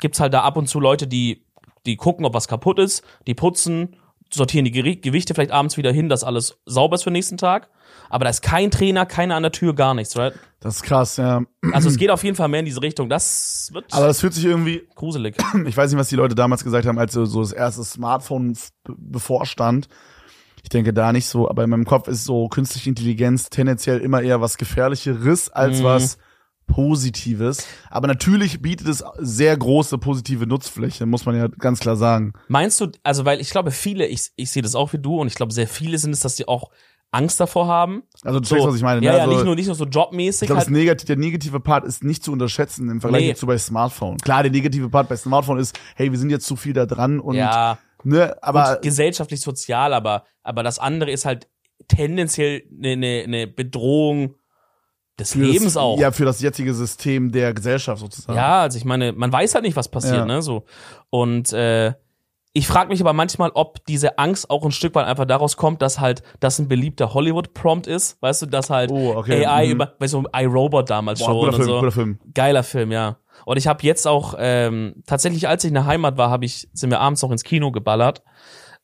[0.00, 1.46] gibt's halt da ab und zu Leute, die,
[1.86, 3.96] die gucken, ob was kaputt ist, die putzen,
[4.32, 7.70] sortieren die Gewichte vielleicht abends wieder hin, dass alles sauber ist für den nächsten Tag.
[8.10, 10.34] Aber da ist kein Trainer, keiner an der Tür, gar nichts, right?
[10.60, 11.42] Das ist krass, ja.
[11.72, 13.08] Also es geht auf jeden Fall mehr in diese Richtung.
[13.08, 15.36] Das wird Aber das fühlt sich irgendwie, gruselig.
[15.66, 18.54] ich weiß nicht, was die Leute damals gesagt haben, als so das erste Smartphone
[18.98, 19.88] bevorstand.
[20.62, 24.20] Ich denke da nicht so, aber in meinem Kopf ist so künstliche Intelligenz tendenziell immer
[24.20, 25.84] eher was Gefährlicheres als Mhm.
[25.84, 26.18] was
[26.66, 27.66] Positives.
[27.90, 32.32] Aber natürlich bietet es sehr große positive Nutzfläche, muss man ja ganz klar sagen.
[32.48, 35.26] Meinst du, also weil ich glaube, viele, ich, ich sehe das auch wie du und
[35.26, 36.70] ich glaube, sehr viele sind es, dass die auch
[37.12, 38.04] Angst davor haben.
[38.22, 39.04] Also du checkst, was ich meine.
[39.04, 39.18] Ja, ne?
[39.18, 40.46] ja, also, nicht nur, nicht nur so ich jobmäßig.
[40.46, 43.34] glaube, Halt, das negativ, der negative Part ist nicht zu unterschätzen im Vergleich Nee.
[43.34, 44.18] zu bei Smartphone.
[44.18, 47.18] Klar, der negative Part bei Smartphone ist, hey, wir sind jetzt zu viel da dran
[47.18, 51.48] und ja, ne, aber gut, gesellschaftlich, sozial, aber, aber das andere ist halt
[51.88, 54.36] tendenziell eine, eine, eine Bedrohung
[55.18, 55.98] des Lebens das, auch.
[55.98, 58.36] Ja, für das jetzige System der Gesellschaft sozusagen.
[58.38, 60.26] Ja, also ich meine, man weiß halt nicht, was passiert, Ja.
[60.26, 60.42] ne?
[60.42, 60.64] So.
[61.10, 61.92] Und äh,
[62.52, 65.82] ich frage mich aber manchmal, ob diese Angst auch ein Stück weit einfach daraus kommt,
[65.82, 69.46] dass halt das ein beliebter Hollywood-Prompt ist, weißt du, dass halt Oh, okay.
[69.46, 69.72] AI Mhm.
[69.72, 71.78] über, weißt du, iRobot damals Boah, schon guter Film, so.
[71.78, 72.18] guter Film.
[72.34, 73.18] Geiler Film, ja.
[73.46, 76.68] Und ich habe jetzt auch ähm, tatsächlich, als ich in der Heimat war, habe ich
[76.72, 78.22] sind wir abends noch ins Kino geballert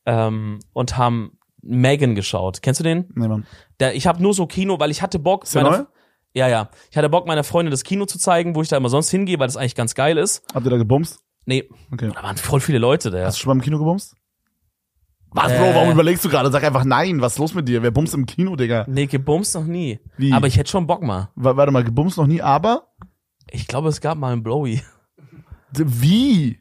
[0.05, 2.61] ähm, und haben Megan geschaut.
[2.61, 3.09] Kennst du den?
[3.15, 3.45] Nee, Mann.
[3.79, 5.43] Der, ich habe nur so Kino, weil ich hatte Bock.
[5.43, 5.83] Ist der neu?
[6.33, 6.69] Ja, ja.
[6.91, 9.37] Ich hatte Bock, meiner Freundin das Kino zu zeigen, wo ich da immer sonst hingehe,
[9.39, 10.43] weil das eigentlich ganz geil ist.
[10.53, 11.19] Habt ihr da gebumst?
[11.47, 12.11] Nee, Okay.
[12.13, 13.25] da waren voll viele Leute da.
[13.25, 14.15] Hast du schon mal im Kino gebumst?
[15.31, 15.57] Was, Äh.
[15.57, 16.51] Bro, warum überlegst du gerade?
[16.51, 17.81] Sag einfach nein, was ist los mit dir?
[17.83, 18.85] Wer bumst im Kino, Digga?
[18.87, 19.99] Nee, gebumst noch nie.
[20.17, 20.33] Wie?
[20.33, 21.29] Aber ich hätte schon Bock mal.
[21.35, 22.87] W warte mal, gebumst noch nie, aber?
[23.49, 24.81] Ich glaube, es gab mal einen Blowy.
[25.71, 26.59] D wie?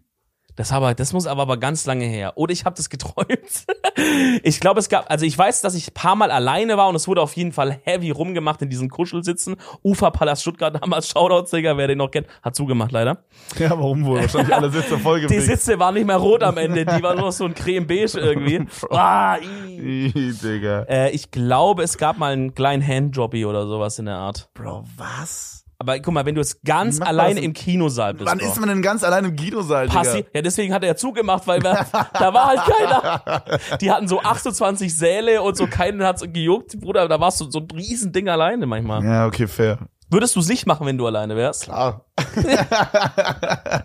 [0.57, 2.33] Das, aber, das muss aber, aber ganz lange her.
[2.37, 3.29] Oder ich habe das geträumt.
[4.43, 6.95] ich glaube, es gab, also ich weiß, dass ich ein paar Mal alleine war und
[6.95, 9.57] es wurde auf jeden Fall heavy rumgemacht in diesen Kuschelsitzen.
[9.85, 13.25] Uferpalast Stuttgart damals, Shoutouts, Digga, wer den noch kennt, hat zugemacht leider.
[13.59, 14.21] Ja, warum wohl?
[14.21, 15.41] Wahrscheinlich alle Sitze voll Die.
[15.41, 18.67] Sitze waren nicht mehr rot am Ende, die waren nur so ein creme-beige irgendwie.
[18.91, 19.37] ah.
[19.39, 20.83] Ih, Digga.
[20.89, 24.49] äh, ich glaube, es gab mal einen kleinen Handjobby oder sowas in der Art.
[24.55, 25.56] Bro, was?
[25.79, 27.45] Aber guck mal, wenn du jetzt ganz man alleine das?
[27.45, 28.27] im Kinosaal bist.
[28.27, 28.47] Wann Bro.
[28.47, 30.29] ist man denn ganz allein im Kinosaal, Passi Digga?
[30.35, 33.43] ja, deswegen hat er ja zugemacht, weil wir, da war halt keiner.
[33.79, 37.59] Die hatten so 28 Säle und so keinen hat's gejuckt, Bruder, da warst du so
[37.59, 39.05] ein riesen Ding alleine manchmal.
[39.05, 39.79] Ja, okay, fair.
[40.09, 41.69] Würdest du es nicht machen, wenn du alleine wärst?
[41.69, 42.05] Ah.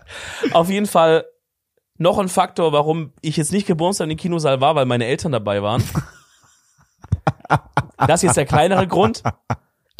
[0.52, 1.24] Auf jeden Fall
[1.98, 5.32] noch ein Faktor, warum ich jetzt nicht gebumst in den Kinosaal war, weil meine Eltern
[5.32, 5.82] dabei waren.
[7.98, 9.22] Das ist jetzt der kleinere Grund.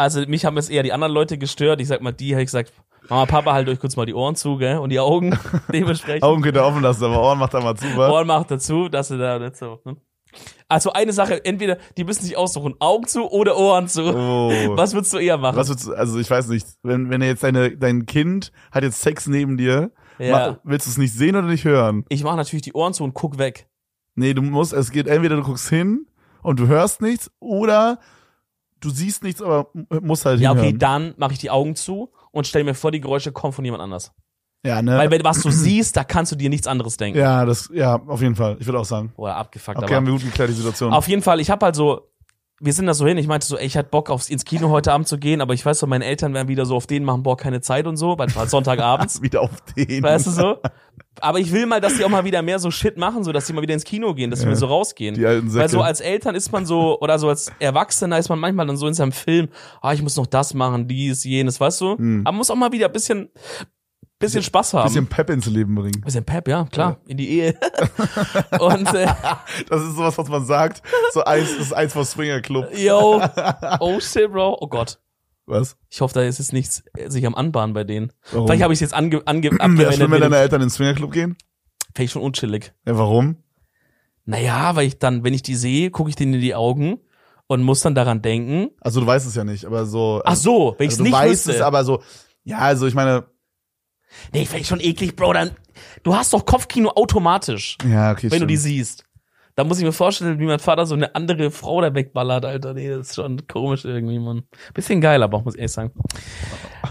[0.03, 1.81] Also mich haben jetzt eher die anderen Leute gestört.
[1.81, 2.73] Ich sag mal, die habe ich gesagt,
[3.09, 4.79] Mama, Papa, halt euch kurz mal die Ohren zu, gell?
[4.79, 5.37] Und die Augen
[5.73, 6.23] dementsprechend.
[6.23, 8.11] Augen könnt ihr offen lassen, aber Ohren macht da mal zu, wa?
[8.11, 9.81] Ohren macht dazu, dass sie da nicht so.
[9.85, 9.97] Ne?
[10.69, 14.03] Also eine Sache, entweder die müssen sich aussuchen, Augen zu oder Ohren zu.
[14.05, 14.51] Oh.
[14.77, 15.57] Was würdest du eher machen?
[15.57, 19.03] Was würdest du, also ich weiß nicht, wenn, wenn jetzt deine, dein Kind hat jetzt
[19.03, 20.31] Sex neben dir, Ja.
[20.53, 22.05] ma- willst du es nicht sehen oder nicht hören?
[22.09, 23.69] Ich mache natürlich die Ohren zu und guck weg.
[24.15, 26.07] Nee, du musst, es geht entweder du guckst hin
[26.43, 27.99] und du hörst nichts oder
[28.83, 29.69] du siehst nichts, aber
[30.03, 30.79] musst halt Ja, okay, hinhören.
[30.79, 33.83] dann mache ich die Augen zu und stell mir vor, die Geräusche kommen von jemand
[33.83, 34.13] anders.
[34.65, 34.97] Ja, ne?
[34.97, 37.19] Weil wenn was du siehst, da kannst du dir nichts anderes denken.
[37.19, 38.57] ja, das, ja, auf jeden Fall.
[38.61, 39.13] Ich würde auch sagen.
[39.17, 39.77] Oder abgefuckt.
[39.79, 40.93] Okay, aber haben wir gut geklärt, die Situation.
[40.93, 42.12] Auf jeden Fall, ich habe halt so,
[42.65, 44.71] wir sind da so hin, ich meinte so, ey, ich hatte Bock aufs ins Kino
[44.71, 47.03] heute Abend zu gehen, aber ich weiß so, meine Eltern werden wieder so auf den
[47.03, 50.01] machen, boah, keine Zeit und so, weil es war Sonntagabends, wieder auf den.
[50.01, 50.57] weißt du so?
[51.21, 53.47] Aber ich will mal, dass die auch mal wieder mehr so Shit machen, so dass
[53.47, 55.17] die mal wieder ins Kino gehen, dass wir so rausgehen.
[55.17, 55.63] Die alten Säcke.
[55.63, 58.77] Weil so als Eltern ist man so, oder so als Erwachsener ist man manchmal dann
[58.77, 59.49] so in seinem Film,
[59.83, 61.93] ah, ich muss noch das machen, dies, jenes, weißt du?
[61.93, 63.29] Aber man muss auch mal wieder ein bisschen,
[64.23, 64.89] bisschen Spaß haben.
[64.89, 66.01] Bisschen Pep ins Leben bringen.
[66.01, 67.59] bisschen Pep, ja, klar, in die Ehe.
[68.59, 69.07] und, äh,
[69.69, 70.83] Das ist sowas, was man sagt.
[71.13, 72.69] So eins, das ist eins vom Swinger Club.
[72.77, 73.23] yo,
[73.81, 74.99] oh shit, Bro, oh Gott.
[75.47, 75.77] Was?
[75.91, 78.13] Ich hoffe, da ist jetzt nichts sich am Anbahnen bei denen.
[78.31, 78.47] Warum?
[78.47, 79.95] Vielleicht habe ich es jetzt ange, ange Wäre abgewendet.
[79.95, 81.37] schlimm, wenn deine Eltern in den Swinger Club gehen?
[81.95, 82.73] Fände ich schon unchillig.
[82.87, 83.37] Ja, warum?
[84.25, 87.01] Naja, weil ich dann, wenn ich die sehe, gucke ich denen in die Augen
[87.49, 88.71] und muss dann daran denken.
[88.81, 90.23] Also du weißt es ja nicht, aber so.
[90.25, 91.53] Ach so, wenn ich es also, du nicht weißt wüsste.
[91.55, 92.03] es, aber so.
[92.45, 93.25] Ja, also ich meine.
[94.33, 95.33] Nee, fände ich schon eklig, Bro.
[95.33, 95.51] Dann,
[96.03, 98.31] du hast doch Kopfkino automatisch, Ja, okay.
[98.31, 99.05] wenn du die siehst.
[99.55, 102.73] Da muss ich mir vorstellen, wie mein Vater so eine andere Frau da wegballert, Alter.
[102.73, 104.45] Nee, das ist schon komisch irgendwie, Mann.
[104.73, 105.93] Bisschen geil, aber muss ich ehrlich sagen.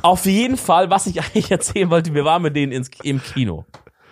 [0.03, 3.65] Auf jeden Fall, was ich eigentlich erzählen wollte, wir waren mit denen ins, im Kino.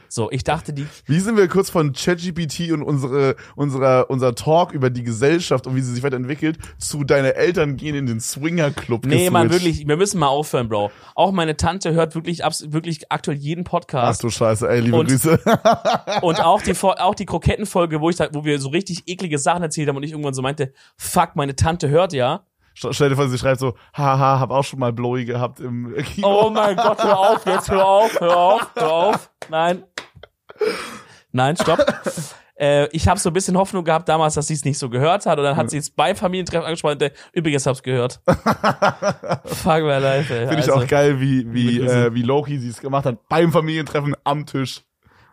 [0.10, 4.72] So, ich dachte, die Wie sind wir kurz von ChatGPT und unsere, unserer, unser Talk
[4.74, 8.72] über die Gesellschaft und wie sie sich weiterentwickelt zu deine Eltern gehen in den Swinger
[8.72, 10.91] Club Nee, man, wirklich, wir müssen mal aufhören, Bro.
[11.14, 14.24] Auch meine Tante hört wirklich, wirklich aktuell jeden Ach Podcast.
[14.24, 15.39] du Scheiße, ey, liebe Und- Grüße.
[16.22, 19.88] Und auch die, auch die Krokettenfolge, wo ich wo wir so richtig eklige Sachen erzählt
[19.89, 22.45] haben und ich irgendwann so meinte, fuck, meine Tante hört ja.
[22.78, 25.94] St- Stell dir vor, sie schreibt so, haha, hab auch schon mal Blowy gehabt im
[26.14, 26.46] Kino.
[26.46, 29.32] Oh mein Gott, hör auf jetzt, hör auf, hör auf, hör auf.
[29.50, 29.84] Nein.
[31.32, 31.80] Nein, stopp.
[32.60, 35.26] Äh, ich habe so ein bisschen Hoffnung gehabt damals, dass sie es nicht so gehört
[35.26, 35.38] hat.
[35.38, 36.94] Und dann hat sie es beim Familientreffen angesprochen.
[36.96, 38.20] und, äh, Übrigens, hab's gehört.
[38.26, 40.48] Fuck my life, ey.
[40.48, 43.28] Finde ich Also- auch geil, wie, wie, äh, wie Loki sie es gemacht hat.
[43.30, 44.82] Beim Familientreffen am Tisch.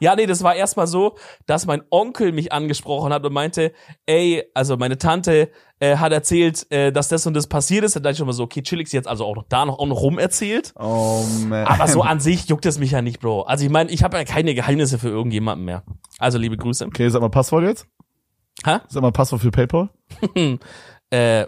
[0.00, 1.16] Ja, nee, das war erstmal so,
[1.46, 3.72] dass mein Onkel mich angesprochen hat und meinte,
[4.06, 7.96] ey, also meine Tante äh, hat erzählt, äh, dass das und das passiert ist.
[7.96, 9.78] Da dachte ich schon mal so, okay, chillig, sie jetzt also auch noch da noch,
[9.78, 10.72] auch noch rum erzählt.
[10.78, 11.66] Oh man.
[11.66, 13.42] Aber so an sich juckt es mich ja nicht, Bro.
[13.42, 15.82] Also ich meine, ich habe ja keine Geheimnisse für irgendjemanden mehr.
[16.18, 16.86] Also liebe Grüße.
[16.86, 17.86] Okay, sag mal Passwort jetzt.
[18.64, 18.78] Hä?
[18.88, 19.90] Sag mal Passwort für PayPal.
[21.08, 21.46] Äh,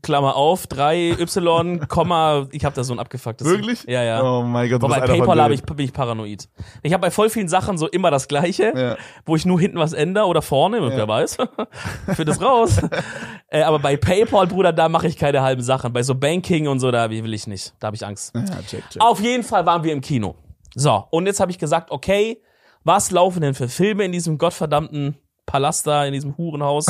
[0.00, 3.46] Klammer auf, 3y, Komma, ich habe da so ein abgefucktes.
[3.46, 3.84] Wirklich?
[3.84, 4.22] Ja, ja.
[4.22, 5.52] Oh mein Gott, Wobei PayPal denen.
[5.52, 6.48] ich, bin ich paranoid.
[6.82, 8.96] Ich habe bei voll vielen Sachen so immer das Gleiche, Ja.
[9.26, 10.88] wo ich nur hinten was ändere oder vorne, Ja.
[10.96, 11.36] wer weiß.
[12.14, 12.80] Für das raus.
[13.48, 15.92] äh, aber bei PayPal, Bruder, da mache ich keine halben Sachen.
[15.92, 17.74] Bei so Banking und so, da will ich nicht.
[17.80, 18.34] Da habe ich Angst.
[18.34, 19.02] Ja, check, check.
[19.02, 20.36] Auf jeden Fall waren wir im Kino.
[20.74, 22.40] So, und jetzt habe ich gesagt, okay,
[22.84, 26.86] was laufen denn für Filme in diesem gottverdammten Palast da, in diesem Hurenhaus?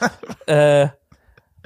[0.46, 0.88] äh,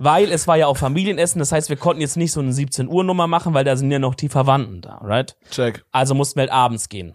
[0.00, 2.88] weil es war ja auch Familienessen, das heißt, wir konnten jetzt nicht so eine 17
[2.88, 5.36] Uhr Nummer machen, weil da sind ja noch die Verwandten da, right?
[5.50, 5.84] Check.
[5.92, 7.14] Also mussten wir halt abends gehen.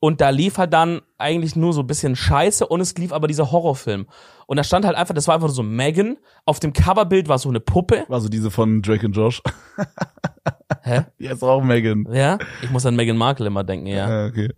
[0.00, 3.26] Und da lief halt dann eigentlich nur so ein bisschen Scheiße und es lief aber
[3.26, 4.06] dieser Horrorfilm.
[4.46, 6.18] Und da stand halt einfach, das war einfach so Megan.
[6.44, 8.04] Auf dem Coverbild war so eine Puppe.
[8.08, 9.42] War so diese von Drake und Josh.
[10.82, 11.02] Hä?
[11.18, 12.06] Jetzt auch Megan.
[12.12, 12.38] Ja?
[12.62, 14.08] Ich muss an Megan Markle immer denken, ja.
[14.08, 14.50] Ja, okay.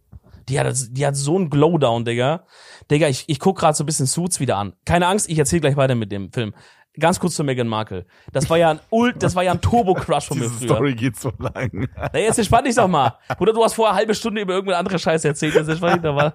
[0.49, 2.45] Die hat, die hat so einen Glowdown, Digga.
[2.91, 4.75] Digga, ich, ich guck gerade so ein bisschen Suits wieder an.
[4.85, 6.55] Keine Angst, ich erzähle gleich weiter mit dem Film.
[7.01, 8.07] Ganz kurz zu Meghan Markle.
[8.33, 10.69] Das war ja ein Ult, das war ja ein Turbo-Crush von mir Diese früher.
[10.69, 11.89] Story geht so lang.
[11.97, 13.17] Na, jetzt entspann dich doch mal.
[13.39, 15.55] Bruder, du hast vorher eine halbe Stunde über irgendeine andere Scheiße erzählt.
[15.55, 16.35] Jetzt entspann dich doch mal.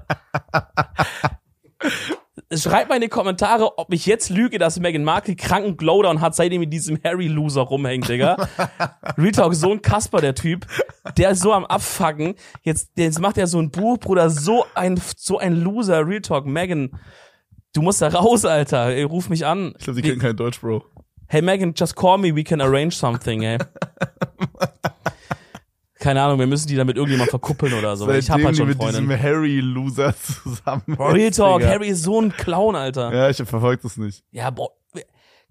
[2.54, 6.36] Schreibt mal in die Kommentare, ob ich jetzt lüge, dass Meghan Markle kranken Glowdown hat,
[6.36, 8.36] seitdem mit diesem Harry-Loser rumhängt, Digga.
[9.18, 10.68] Real Talk, so ein Kasper, der Typ.
[11.18, 12.36] Der ist so am Abfucken.
[12.62, 16.06] Jetzt, jetzt macht er so ein Buch, Bruder, so ein, so ein Loser.
[16.08, 16.92] Real Talk, Megan.
[17.76, 18.88] Du musst da raus, Alter.
[18.88, 19.74] Ey, ruf mich an.
[19.78, 20.86] Ich glaube, die kennen kein Deutsch, Bro.
[21.28, 23.58] Hey Megan, just call me, we can arrange something, ey.
[26.00, 28.08] Keine Ahnung, wir müssen die dann mit irgendjemand verkuppeln oder so.
[28.12, 29.24] Ich hab Seitdem halt die schon mit diesem Freundin.
[29.24, 30.84] Harry-Loser zusammen.
[31.00, 31.72] Real Talk, Digga.
[31.72, 33.12] Harry ist so ein Clown, Alter.
[33.12, 34.24] Ja, Ja, ich verfolge das nicht.
[34.54, 34.70] boah.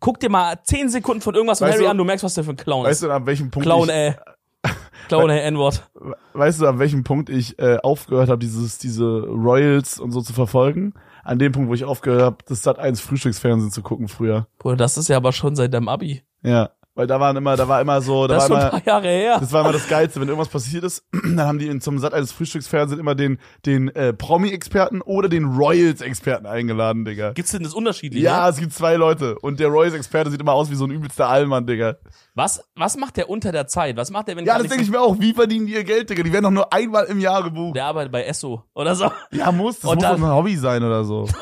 [0.01, 2.35] Guck dir mal 10 Sekunden von irgendwas von Weißt Harry du- an, du merkst, was
[2.35, 3.09] der für ein Clown Weißt ist.
[3.09, 4.15] du, an welchem Punkt Clown, ich, ey.
[5.09, 5.91] Clown, ey, N-Wort.
[6.35, 10.33] weißt du, an welchem Punkt ich äh, aufgehört habe, dieses diese Royals und so zu
[10.35, 10.95] verfolgen?
[11.25, 14.47] An dem Punkt, wo ich aufgehört habe, das Sat 1 Frühstücksfernsehen zu gucken früher.
[14.59, 16.23] Bruder, das ist ja aber schon seit deinem Abi.
[16.43, 18.71] Ja, weil da waren immer, da war immer so, da Das war schon ein immer,
[18.81, 19.37] paar Jahre her.
[19.41, 22.15] das war immer das Geilste, wenn irgendwas passiert ist, dann haben die in, zum Sat
[22.15, 27.33] 1 Frühstücksfernsehen immer den den äh, Promi-Experten oder den Royals-Experten eingeladen, Digga.
[27.33, 28.23] Gibt's denn das unterschiedlich?
[28.23, 31.29] Ja, es gibt zwei Leute und der Royals-Experte sieht immer aus wie so ein übelster
[31.29, 31.97] Allmann, Digga.
[32.35, 33.97] Was, was macht der unter der Zeit?
[33.97, 35.19] Was macht der, wenn Ja, das denke ich mir auch.
[35.21, 36.23] Wie verdienen die ihr Geld, Digga?
[36.23, 37.77] Die werden doch nur einmal im Jahr gebucht.
[37.77, 39.11] Der arbeitet bei Esso oder so.
[39.31, 39.81] Ja, muss.
[39.81, 41.29] Das Und muss doch ein Hobby sein oder so.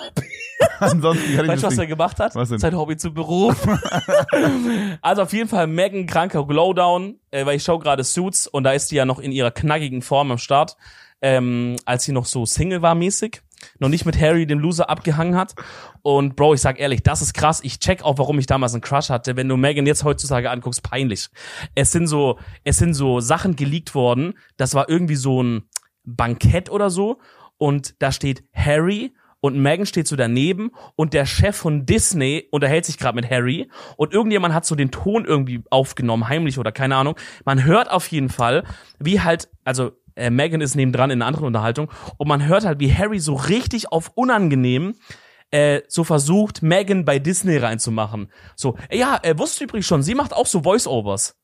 [0.80, 2.34] Ansonsten kann ich Weißt du, was er gemacht hat?
[2.34, 2.58] Was denn?
[2.58, 3.56] Sein Hobby zu Beruf.
[5.02, 8.72] also auf jeden Fall Megan kranker Glowdown, äh, weil ich schaue gerade Suits und da
[8.72, 10.76] ist die ja noch in ihrer knackigen Form am Start.
[11.22, 13.42] ähm, als sie noch so Single war mäßig,
[13.78, 15.54] noch nicht mit Harry dem Loser abgehangen hat.
[16.02, 17.60] Und Bro, ich sag ehrlich, das ist krass.
[17.62, 19.36] Ich check auch, warum ich damals einen Crush hatte.
[19.36, 21.28] Wenn du Megan jetzt heutzutage anguckst, peinlich.
[21.76, 24.34] Es sind so, es sind so Sachen geleakt worden.
[24.56, 25.62] Das war irgendwie so ein
[26.04, 27.20] Bankett oder so.
[27.56, 32.86] Und da steht Harry und Megan steht so daneben und der Chef von Disney unterhält
[32.86, 36.96] sich gerade mit Harry und irgendjemand hat so den Ton irgendwie aufgenommen, heimlich oder keine
[36.96, 37.16] Ahnung.
[37.44, 38.62] Man hört auf jeden Fall,
[39.00, 42.78] wie halt, also äh, Megan ist nebendran in einer anderen Unterhaltung und man hört halt,
[42.78, 44.94] wie Harry so richtig auf unangenehm
[45.50, 48.30] äh, so versucht, Megan bei Disney reinzumachen.
[48.54, 51.36] So, äh, ja, er wusste übrigens schon, sie macht auch so Voice-Overs.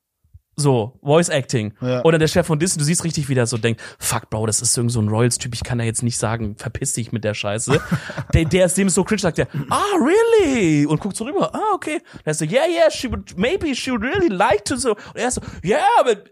[0.60, 1.72] So, Voice Acting.
[1.80, 2.02] Ja.
[2.04, 4.60] Oder der Chef von Disney, du siehst richtig, wie der so denkt, fuck, Bro, das
[4.60, 7.34] ist irgend so ein Royals-Typ, ich kann da jetzt nicht sagen, verpiss dich mit der
[7.34, 7.80] Scheiße.
[8.34, 10.84] der, der ist dem so cringe, sagt der, ah, really?
[10.84, 12.00] Und guckt so rüber, ah, okay.
[12.12, 14.90] Und er so, yeah, yeah, she would, maybe she would really like to so.
[14.90, 16.28] Und er so, yeah, but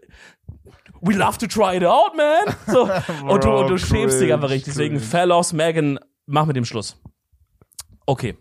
[1.01, 2.53] we love to try it out, man.
[2.67, 2.89] So.
[3.25, 4.73] und du, und du schämst dich einfach richtig.
[4.73, 4.99] Deswegen.
[4.99, 6.99] Fellows, Megan, mach mit dem Schluss.
[8.05, 8.35] Okay.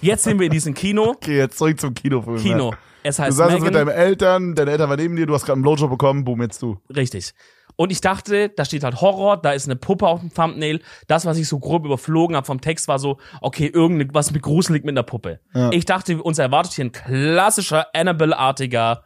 [0.00, 1.10] Jetzt sind wir in diesem Kino.
[1.10, 2.38] Okay, jetzt zurück zum Kinofilm.
[2.38, 2.70] Kino.
[2.72, 2.78] Ja.
[3.02, 3.86] Es Du heißt saßt jetzt mit Megan.
[3.88, 6.60] deinen Eltern, deine Eltern waren neben dir, du hast gerade einen Blowjob bekommen, boom, jetzt
[6.62, 6.78] du.
[6.94, 7.32] Richtig.
[7.76, 10.80] Und ich dachte, da steht halt Horror, da ist eine Puppe auf dem Thumbnail.
[11.06, 14.82] Das, was ich so grob überflogen habe vom Text, war so, okay, irgendwas mit gruselig
[14.84, 15.38] mit einer Puppe.
[15.54, 15.70] Ja.
[15.70, 19.04] Ich dachte, uns erwartet hier ein klassischer Annabelle-artiger,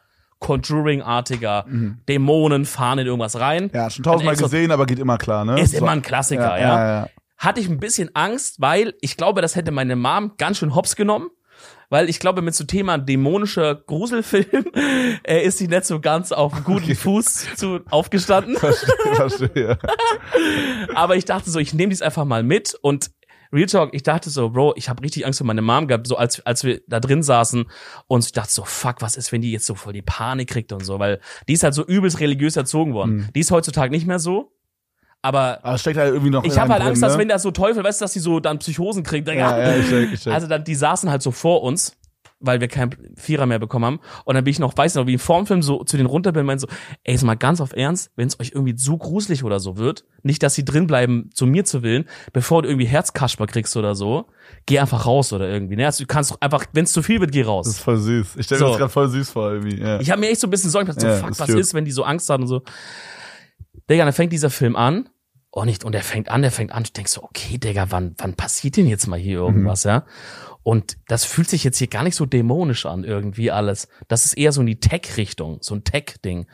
[0.66, 1.66] Conjuring-artiger,
[2.08, 3.64] Dämonen fahren in irgendwas rein.
[3.64, 3.70] Mhm.
[3.74, 5.60] Ja, schon tausendmal gesehen, aber geht immer klar, ne?
[5.60, 6.76] Ist So- immer ein Klassiker, ja.
[6.78, 7.08] ja, ja.
[7.38, 10.94] Hatte ich ein bisschen Angst, weil ich glaube, das hätte meine Mom ganz schön hops
[10.96, 11.28] genommen.
[11.92, 14.64] Weil ich glaube, mit so Thema dämonischer Gruselfilm
[15.26, 18.56] äh, ist sie nicht so ganz auf guten Fuß zu, aufgestanden.
[18.58, 19.78] Verstehe, verstehe.
[20.94, 23.10] Aber ich dachte so, ich nehme dies einfach mal mit und
[23.52, 26.16] Real Talk, ich dachte so, Bro, ich habe richtig Angst für meine Mom gehabt, so
[26.16, 27.66] als, als wir da drin saßen
[28.06, 30.72] und ich dachte so, fuck, was ist, wenn die jetzt so voll die Panik kriegt
[30.72, 33.16] und so, weil die ist halt so übelst religiös erzogen worden.
[33.16, 33.28] Mhm.
[33.34, 34.50] Die ist heutzutage nicht mehr so,
[35.22, 37.20] aber Aber steckt halt irgendwie noch ich habe halt Angst, drin, dass ne?
[37.22, 39.28] wenn das so Teufel, weißt du, dass die so dann Psychosen kriegt.
[39.28, 40.32] Ja, ja, ich check, ich check.
[40.32, 41.96] Also dann, die saßen halt so vor uns,
[42.44, 44.00] weil wir keinen Vierer mehr bekommen haben.
[44.24, 46.32] Und dann bin ich noch, weiß noch, wie ich vorm Film so zu den runter
[46.32, 46.66] bin und meinte so,
[47.04, 50.04] ey, ist mal ganz auf Ernst, wenn es euch irgendwie zu gruselig oder so wird,
[50.24, 53.94] nicht, dass sie drin bleiben, zu mir zu willen, bevor du irgendwie Herzkasper kriegst oder
[53.94, 54.26] so,
[54.66, 55.76] geh einfach raus oder irgendwie.
[55.76, 55.86] Ne?
[55.86, 57.66] Also du kannst doch einfach, wenn es zu viel wird, geh raus.
[57.66, 58.34] Das ist voll süß.
[58.38, 58.70] Ich stelle mir So.
[58.72, 59.78] das gerade voll süß vor, irgendwie.
[59.80, 60.00] Ja.
[60.00, 61.60] Ich habe mir echt so ein bisschen Sorgen, ich dachte Ja, so, fuck, was cute.
[61.60, 62.62] ist, wenn die so Angst haben und so.
[63.88, 65.08] Digga, dann fängt dieser Film an.
[65.54, 66.82] Oh, nicht, und er fängt an, der fängt an.
[66.84, 69.46] Ich denk so, okay, Digga, wann, wann passiert denn jetzt mal hier Mhm.
[69.46, 70.04] irgendwas, ja?
[70.62, 73.88] Und das fühlt sich jetzt hier gar nicht so dämonisch an, irgendwie alles.
[74.08, 76.46] Das ist eher so in die Tech-Richtung, so ein Tech-Ding.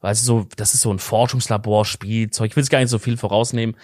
[0.00, 2.50] Also so, das ist so ein Forschungslabor, Spielzeug.
[2.50, 3.76] Ich will es gar nicht so viel vorausnehmen.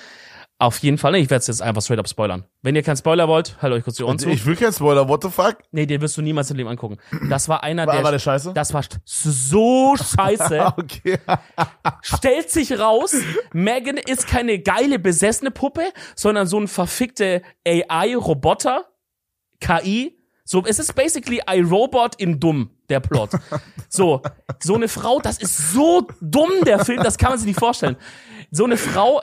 [0.61, 2.45] Auf jeden Fall, ne, ich werde es jetzt einfach straight up spoilern.
[2.63, 4.29] Wenn ihr keinen Spoiler wollt, halt euch kurz die Ohren zu.
[4.29, 5.59] Ich will keinen Spoiler, what the fuck?
[5.71, 6.97] Nee, den wirst du niemals im Leben angucken.
[7.29, 8.03] Das war einer War, der.
[8.03, 8.55] war der scheiße?
[8.55, 10.67] Das war so scheiße.
[10.77, 11.19] okay.
[12.03, 13.15] Stellt sich raus,
[13.53, 18.85] Megan ist keine geile besessene Puppe, sondern so ein verfickte AI-Roboter,
[19.61, 20.19] KI.
[20.45, 23.31] So, es ist basically iRobot in dumm, der Plot.
[23.89, 24.23] So,
[24.61, 27.97] so eine Frau, das ist so dumm, der Film, das kann man sich nicht vorstellen.
[28.51, 29.21] So eine Frau,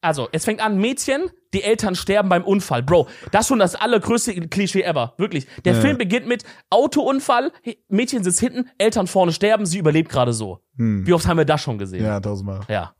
[0.00, 2.82] also, es fängt an, Mädchen, die Eltern sterben beim Unfall.
[2.82, 5.14] Bro, das ist schon das allergrößte Klischee ever.
[5.18, 5.46] Wirklich.
[5.64, 5.80] Der Ja.
[5.80, 7.52] Film beginnt mit Autounfall,
[7.88, 10.60] Mädchen sitzt hinten, Eltern vorne sterben, sie überlebt gerade so.
[10.76, 12.00] Wie oft haben wir das schon gesehen?
[12.00, 12.06] Hm.
[12.06, 12.60] Ja, tausendmal.
[12.68, 12.94] Ja.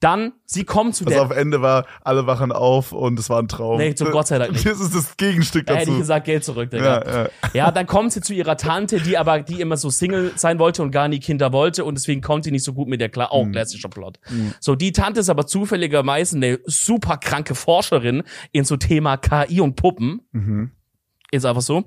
[0.00, 1.22] Dann, sie kommen zu Das der.
[1.22, 3.76] auf Ende war, alle wachen auf und es war ein Traum.
[3.76, 4.64] Nee, zum Gott sei Dank nicht.
[4.70, 5.92] Das ist das Gegenstück Da hätte dazu.
[5.92, 7.04] ich gesagt, Geld zurück, Digga.
[7.04, 7.28] ja, ja.
[7.52, 10.82] Ja, dann kommt sie zu ihrer Tante, die aber, die immer so Single sein wollte
[10.82, 13.30] und gar nie Kinder wollte und deswegen kommt sie nicht so gut mit der klar.
[13.30, 13.52] Auch Mhm.
[13.52, 14.18] klassischer Plot.
[14.58, 18.22] So, die Tante ist aber zufälligerweise eine super kranke Forscherin
[18.52, 20.22] in so Thema KI und Puppen.
[20.32, 20.70] Mhm.
[21.30, 21.84] Ist einfach so.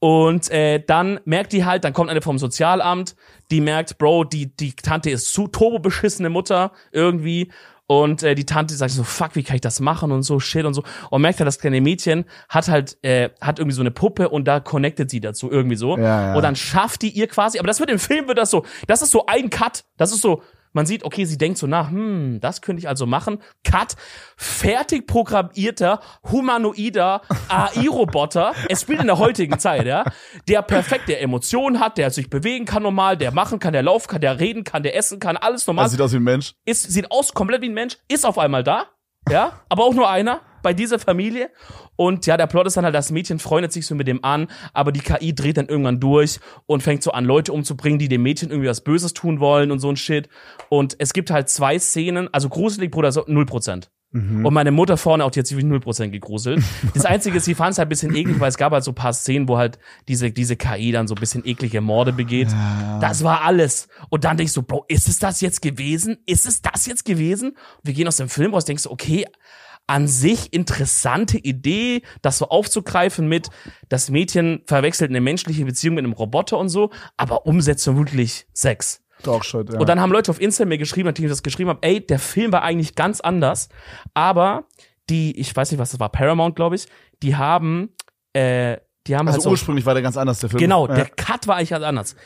[0.00, 3.16] Und äh, dann merkt die halt, dann kommt eine vom Sozialamt,
[3.50, 7.50] die merkt, Bro, die, die Tante ist zu turbo beschissene Mutter irgendwie.
[7.90, 10.66] Und äh, die Tante sagt so, fuck, wie kann ich das machen und so, shit
[10.66, 10.84] und so.
[11.10, 14.44] Und merkt halt, das kleine Mädchen hat halt, äh, hat irgendwie so eine Puppe und
[14.46, 15.96] da connectet sie dazu irgendwie so.
[15.96, 16.34] Ja, ja.
[16.34, 19.00] Und dann schafft die ihr quasi, aber das wird im Film, wird das so, das
[19.00, 19.84] ist so ein Cut.
[19.96, 20.42] Das ist so,
[20.78, 23.42] man sieht, okay, sie denkt so nach, hm, das könnte ich also machen.
[23.64, 23.96] Cut,
[24.36, 25.98] fertig programmierter,
[26.30, 28.54] humanoider AI-Roboter.
[28.68, 30.04] Es spielt in der heutigen Zeit, ja.
[30.46, 34.06] Der perfekt, der Emotionen hat, der sich bewegen kann normal, der machen kann, der laufen
[34.06, 35.86] kann, der reden kann, der essen kann, alles normal.
[35.86, 36.54] Das sieht aus wie ein Mensch.
[36.64, 38.86] ist, sieht aus komplett wie ein Mensch, ist auf einmal da,
[39.28, 41.50] ja, aber auch nur einer bei dieser Familie.
[41.96, 44.48] Und ja, der Plot ist dann halt, das Mädchen freundet sich so mit dem an,
[44.72, 48.22] aber die KI dreht dann irgendwann durch und fängt so an, Leute umzubringen, die dem
[48.22, 50.28] Mädchen irgendwie was Böses tun wollen und so ein Shit.
[50.68, 53.90] Und es gibt halt zwei Szenen, also gruselig, Bruder, so null Prozent.
[54.10, 56.64] Und meine Mutter vorne auch, die hat sich wirklich 0% gegruselt.
[56.94, 58.92] Das Einzige ist, sie fand es halt ein bisschen eklig, weil es gab halt so
[58.92, 59.78] ein paar Szenen, wo halt
[60.08, 62.48] diese, diese KI dann so ein bisschen eklige Morde begeht.
[63.02, 63.88] Das war alles.
[64.08, 66.16] Und dann denkst du, Bro, ist es das jetzt gewesen?
[66.24, 67.56] Ist es das jetzt gewesen?
[67.82, 69.26] Wir gehen aus dem Film raus, denkst du, okay,
[69.88, 73.48] an sich interessante Idee, das so aufzugreifen mit,
[73.88, 79.02] das Mädchen verwechselt eine menschliche Beziehung mit einem Roboter und so, aber Umsetzung wirklich Sex.
[79.22, 79.80] Dogshot, ja.
[79.80, 82.18] Und dann haben Leute auf Insta mir geschrieben, nachdem ich das geschrieben habe, ey, der
[82.18, 83.68] Film war eigentlich ganz anders,
[84.14, 84.68] aber
[85.10, 86.86] die, ich weiß nicht, was das war, Paramount, glaube ich,
[87.22, 87.94] die haben,
[88.34, 88.76] äh,
[89.06, 90.60] die haben also halt so, ursprünglich war der ganz anders, der Film.
[90.60, 90.94] genau, ja.
[90.94, 92.16] der Cut war eigentlich ganz anders.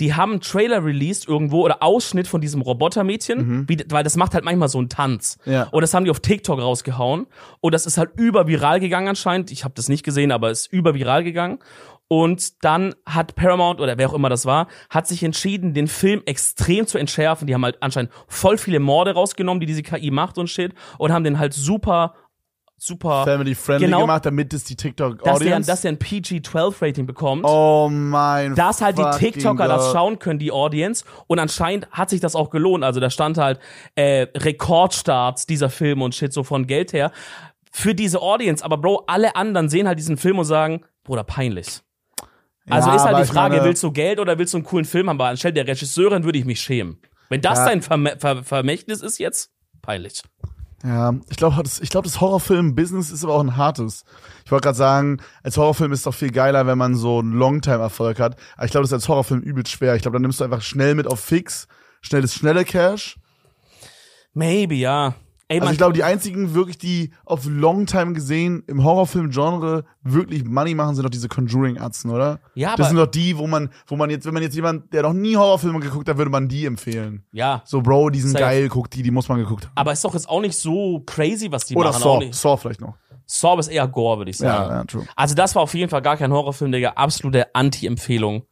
[0.00, 4.34] Die haben einen Trailer released irgendwo oder Ausschnitt von diesem Robotermädchen, wie, weil das macht
[4.34, 5.38] halt manchmal so einen Tanz.
[5.44, 5.52] Mhm.
[5.52, 5.62] Ja.
[5.64, 7.26] Und das haben die auf TikTok rausgehauen
[7.60, 9.52] und das ist halt überviral gegangen anscheinend.
[9.52, 11.58] Ich habe das nicht gesehen, aber es ist überviral gegangen.
[12.12, 16.20] Und dann hat Paramount oder wer auch immer das war, hat sich entschieden, den Film
[16.26, 17.46] extrem zu entschärfen.
[17.46, 21.10] Die haben halt anscheinend voll viele Morde rausgenommen, die diese KI macht und shit, und
[21.10, 22.14] haben den halt super,
[22.84, 24.00] super, Family-friendly Genau.
[24.02, 25.66] gemacht, damit es die dass der, TikTok-Audience...
[25.70, 27.44] dass der ein PG-12-Rating bekommt.
[27.46, 29.92] oh mein dass halt die TikToker das God.
[29.92, 31.04] schauen können, die Audience.
[31.26, 32.82] Und anscheinend hat sich das auch gelohnt.
[32.84, 33.60] Also da stand halt
[33.94, 37.12] äh, Rekordstarts dieser Film und shit so von Geld her
[37.70, 38.64] für diese Audience.
[38.64, 41.80] Aber Bro, alle anderen sehen halt diesen Film und sagen, Bruder, peinlich.
[42.68, 44.84] Also Ja, ist halt die Frage, meine- willst du Geld oder willst du einen coolen
[44.84, 45.20] Film haben?
[45.20, 46.98] Aber anstelle der Regisseurin würde ich mich schämen.
[47.28, 47.64] Wenn das Ja.
[47.66, 50.22] dein Verm Ver Vermächtnis ist jetzt, peinlich.
[50.84, 54.04] Ja, ich glaube, das, ich glaub, das Horrorfilm-Business ist aber auch ein hartes.
[54.44, 58.18] Ich wollte gerade sagen, als Horrorfilm ist doch viel geiler, wenn man so einen Longtime-Erfolg
[58.18, 58.36] hat.
[58.56, 59.94] Aber ich glaube, das ist als Horrorfilm übelst schwer.
[59.94, 61.68] Ich glaube, dann nimmst du einfach schnell mit auf Fix,
[62.00, 63.16] schnell das schnelle Cash.
[64.34, 65.14] Maybe, ja.
[65.52, 70.74] Ey, Also ich glaube, die einzigen wirklich, die auf Longtime gesehen im Horrorfilm-Genre wirklich Money
[70.74, 72.40] machen, sind doch diese Conjuring-Atzen, oder?
[72.54, 74.92] ja, Das aber, sind doch die, wo man, wo man jetzt, wenn man jetzt jemand,
[74.92, 77.24] der noch nie Horrorfilme geguckt hat, würde man die empfehlen.
[77.32, 77.60] ja.
[77.66, 78.44] So, Bro, die sind Safe.
[78.44, 79.72] geil, guck die, die muss man geguckt haben.
[79.74, 82.02] Aber ist doch jetzt auch nicht so crazy, was die Oder machen.
[82.02, 82.32] Auch Saw.
[82.32, 82.94] Saw vielleicht noch.
[83.26, 84.70] Saw ist eher Gore, würde ich sagen.
[84.70, 85.06] Ja, ja, true.
[85.16, 86.90] Also das war auf jeden Fall gar kein Horrorfilm, Digga.
[86.96, 88.44] Absolute Anti-Empfehlung,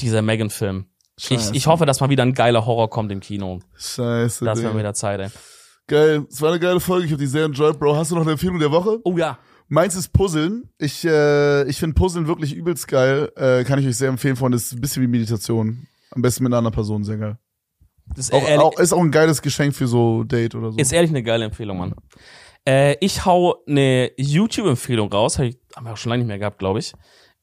[0.00, 0.86] dieser Megan-Film.
[1.20, 3.58] Ich, ich hoffe, dass mal wieder ein geiler Horror kommt im Kino.
[3.76, 5.28] Scheiße, Das wäre wieder Zeit, ey.
[5.88, 7.96] Geil, es war eine geile Folge, ich habe die sehr enjoyed, Bro.
[7.96, 9.00] Hast du noch eine Empfehlung der Woche?
[9.04, 9.38] Oh ja.
[9.68, 10.68] Meins ist Puzzeln.
[10.78, 13.32] Ich, äh, ich finde Puzzeln wirklich übelst geil.
[13.36, 14.56] Äh, kann ich euch sehr empfehlen, Freunde.
[14.56, 15.86] Ist ein bisschen wie Meditation.
[16.10, 17.38] Am besten mit einer anderen Person, sehr geil.
[18.16, 20.78] Ist, Auch, ehrlich, auch, ist auch ein geiles Geschenk für so Date oder so.
[20.78, 21.94] ist ehrlich eine geile Empfehlung, Mann.
[22.66, 26.38] Äh, ich hau eine YouTube-Empfehlung raus, hab ich, haben wir auch schon lange nicht mehr
[26.38, 26.92] gehabt, glaube ich,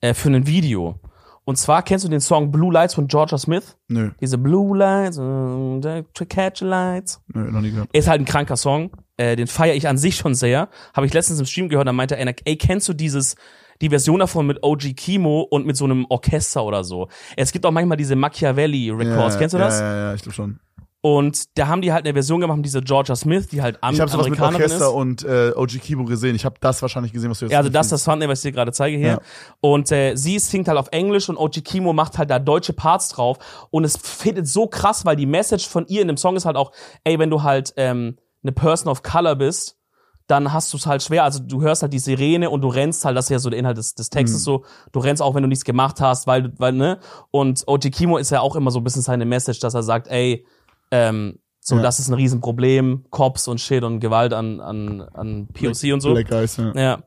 [0.01, 0.99] äh, für ein Video.
[1.47, 3.77] Und zwar kennst du den Song Blue Lights von Georgia Smith?
[3.87, 5.79] Nö, Diese Blue Lights, uh,
[6.13, 7.21] to catch the lights.
[7.27, 7.89] nö, noch nie gehört.
[7.93, 8.89] Ist halt ein kranker Song.
[9.17, 10.69] Äh, den feiere ich an sich schon sehr.
[10.93, 13.35] Habe ich letztens im Stream gehört, da meinte einer, ey, kennst du dieses,
[13.81, 17.07] die Version davon mit OG Kimo und mit so einem Orchester oder so?
[17.37, 19.79] Es gibt auch manchmal diese Machiavelli Records, Ja, kennst du das?
[19.79, 20.59] Ja, ja, ja, ich glaube schon.
[21.07, 24.01] Und da haben die halt eine Version gemacht, diese Georgia Smith, die halt Am Ich
[24.01, 24.91] habe sowas mit Orchester ist.
[24.91, 26.35] und äh, OG Kibo gesehen.
[26.35, 28.49] Ich habe das wahrscheinlich gesehen, was du jetzt Ja, also das, das Thumbnail, was ich
[28.49, 29.07] dir gerade zeige hier.
[29.07, 29.19] Ja.
[29.61, 33.09] Und äh, sie singt halt auf Englisch und OG Kimo macht halt da deutsche Parts
[33.09, 33.37] drauf.
[33.69, 36.55] Und es fittet so krass, weil die Message von ihr in dem Song ist halt
[36.57, 36.71] auch,
[37.03, 39.77] ey, wenn du halt ähm, eine Person of Color bist,
[40.25, 41.23] dann hast du es halt schwer.
[41.23, 43.59] Also du hörst halt die Sirene und du rennst halt, das ist ja so der
[43.59, 44.43] Inhalt des, des Textes Mhm.
[44.43, 46.97] so, du rennst auch, wenn du nichts gemacht hast, weil, weil, ne?
[47.29, 50.07] Und OG Kimo ist ja auch immer so ein bisschen seine Message, dass er sagt,
[50.07, 50.47] ey,
[50.95, 51.81] ähm, so, Ja.
[51.81, 56.13] das ist ein Riesenproblem, Cops und Shit und Gewalt an, an, an POC und so.
[56.13, 56.71] Black Eyes, ja.
[56.75, 56.99] Ja.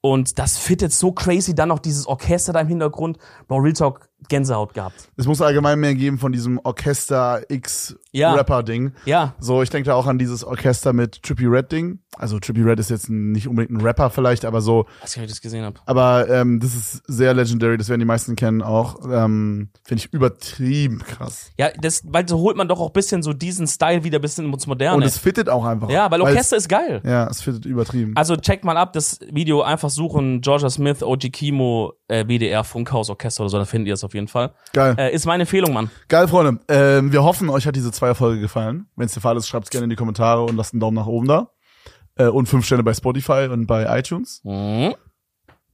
[0.00, 3.18] Und das fittet so crazy, dann noch dieses Orchester da im Hintergrund.
[3.48, 5.08] Bro, Real Talk, Gänsehaut gehabt.
[5.16, 8.34] Es muss allgemein mehr geben von diesem Orchester X Ja.
[8.34, 8.92] Rapper Ding.
[9.04, 12.00] Ja, So, ich denke da auch an dieses Orchester mit Trippy Red Ding.
[12.16, 14.86] Also Trippy Red ist jetzt ein, nicht unbedingt ein Rapper vielleicht, aber so.
[15.02, 15.78] weiß nicht, ob ich das gesehen habe.
[15.84, 17.76] Aber ähm, das ist sehr legendary.
[17.76, 19.00] Das werden die meisten kennen auch.
[19.04, 21.50] Ähm, Finde ich übertrieben krass.
[21.58, 24.66] Ja, das, weil so holt man doch auch bisschen so diesen Style wieder bisschen ins
[24.66, 24.96] Moderne.
[24.96, 25.90] Und es fittet auch einfach.
[25.90, 27.02] ja, weil Orchester ist geil.
[27.04, 28.12] Ja, es fittet übertrieben.
[28.16, 33.10] Also checkt mal ab, das Video einfach suchen, Georgia Smith, OG Kimo, äh, WDR, Funkhaus,
[33.10, 34.54] Orchester oder so, da findet ihr es auf jeden Fall.
[34.72, 34.94] Geil.
[34.98, 35.90] Äh, ist meine Empfehlung, Mann.
[36.08, 36.60] Geil, Freunde.
[36.68, 38.86] Ähm, wir hoffen, euch hat diese Zweierfolge gefallen.
[38.96, 40.96] Wenn es der Fall ist, schreibt es gerne in die Kommentare und lasst einen Daumen
[40.96, 41.50] nach oben da.
[42.16, 44.40] Äh, und fünf Sterne bei Spotify und bei iTunes.
[44.44, 44.94] Mhm.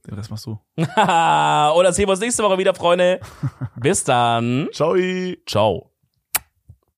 [0.05, 0.59] Den Rest machst du.
[0.75, 3.21] Oder sehen wir uns nächste Woche wieder, Freunde.
[3.77, 4.67] Bis dann.
[4.73, 4.95] Ciao.
[5.45, 5.92] Ciao.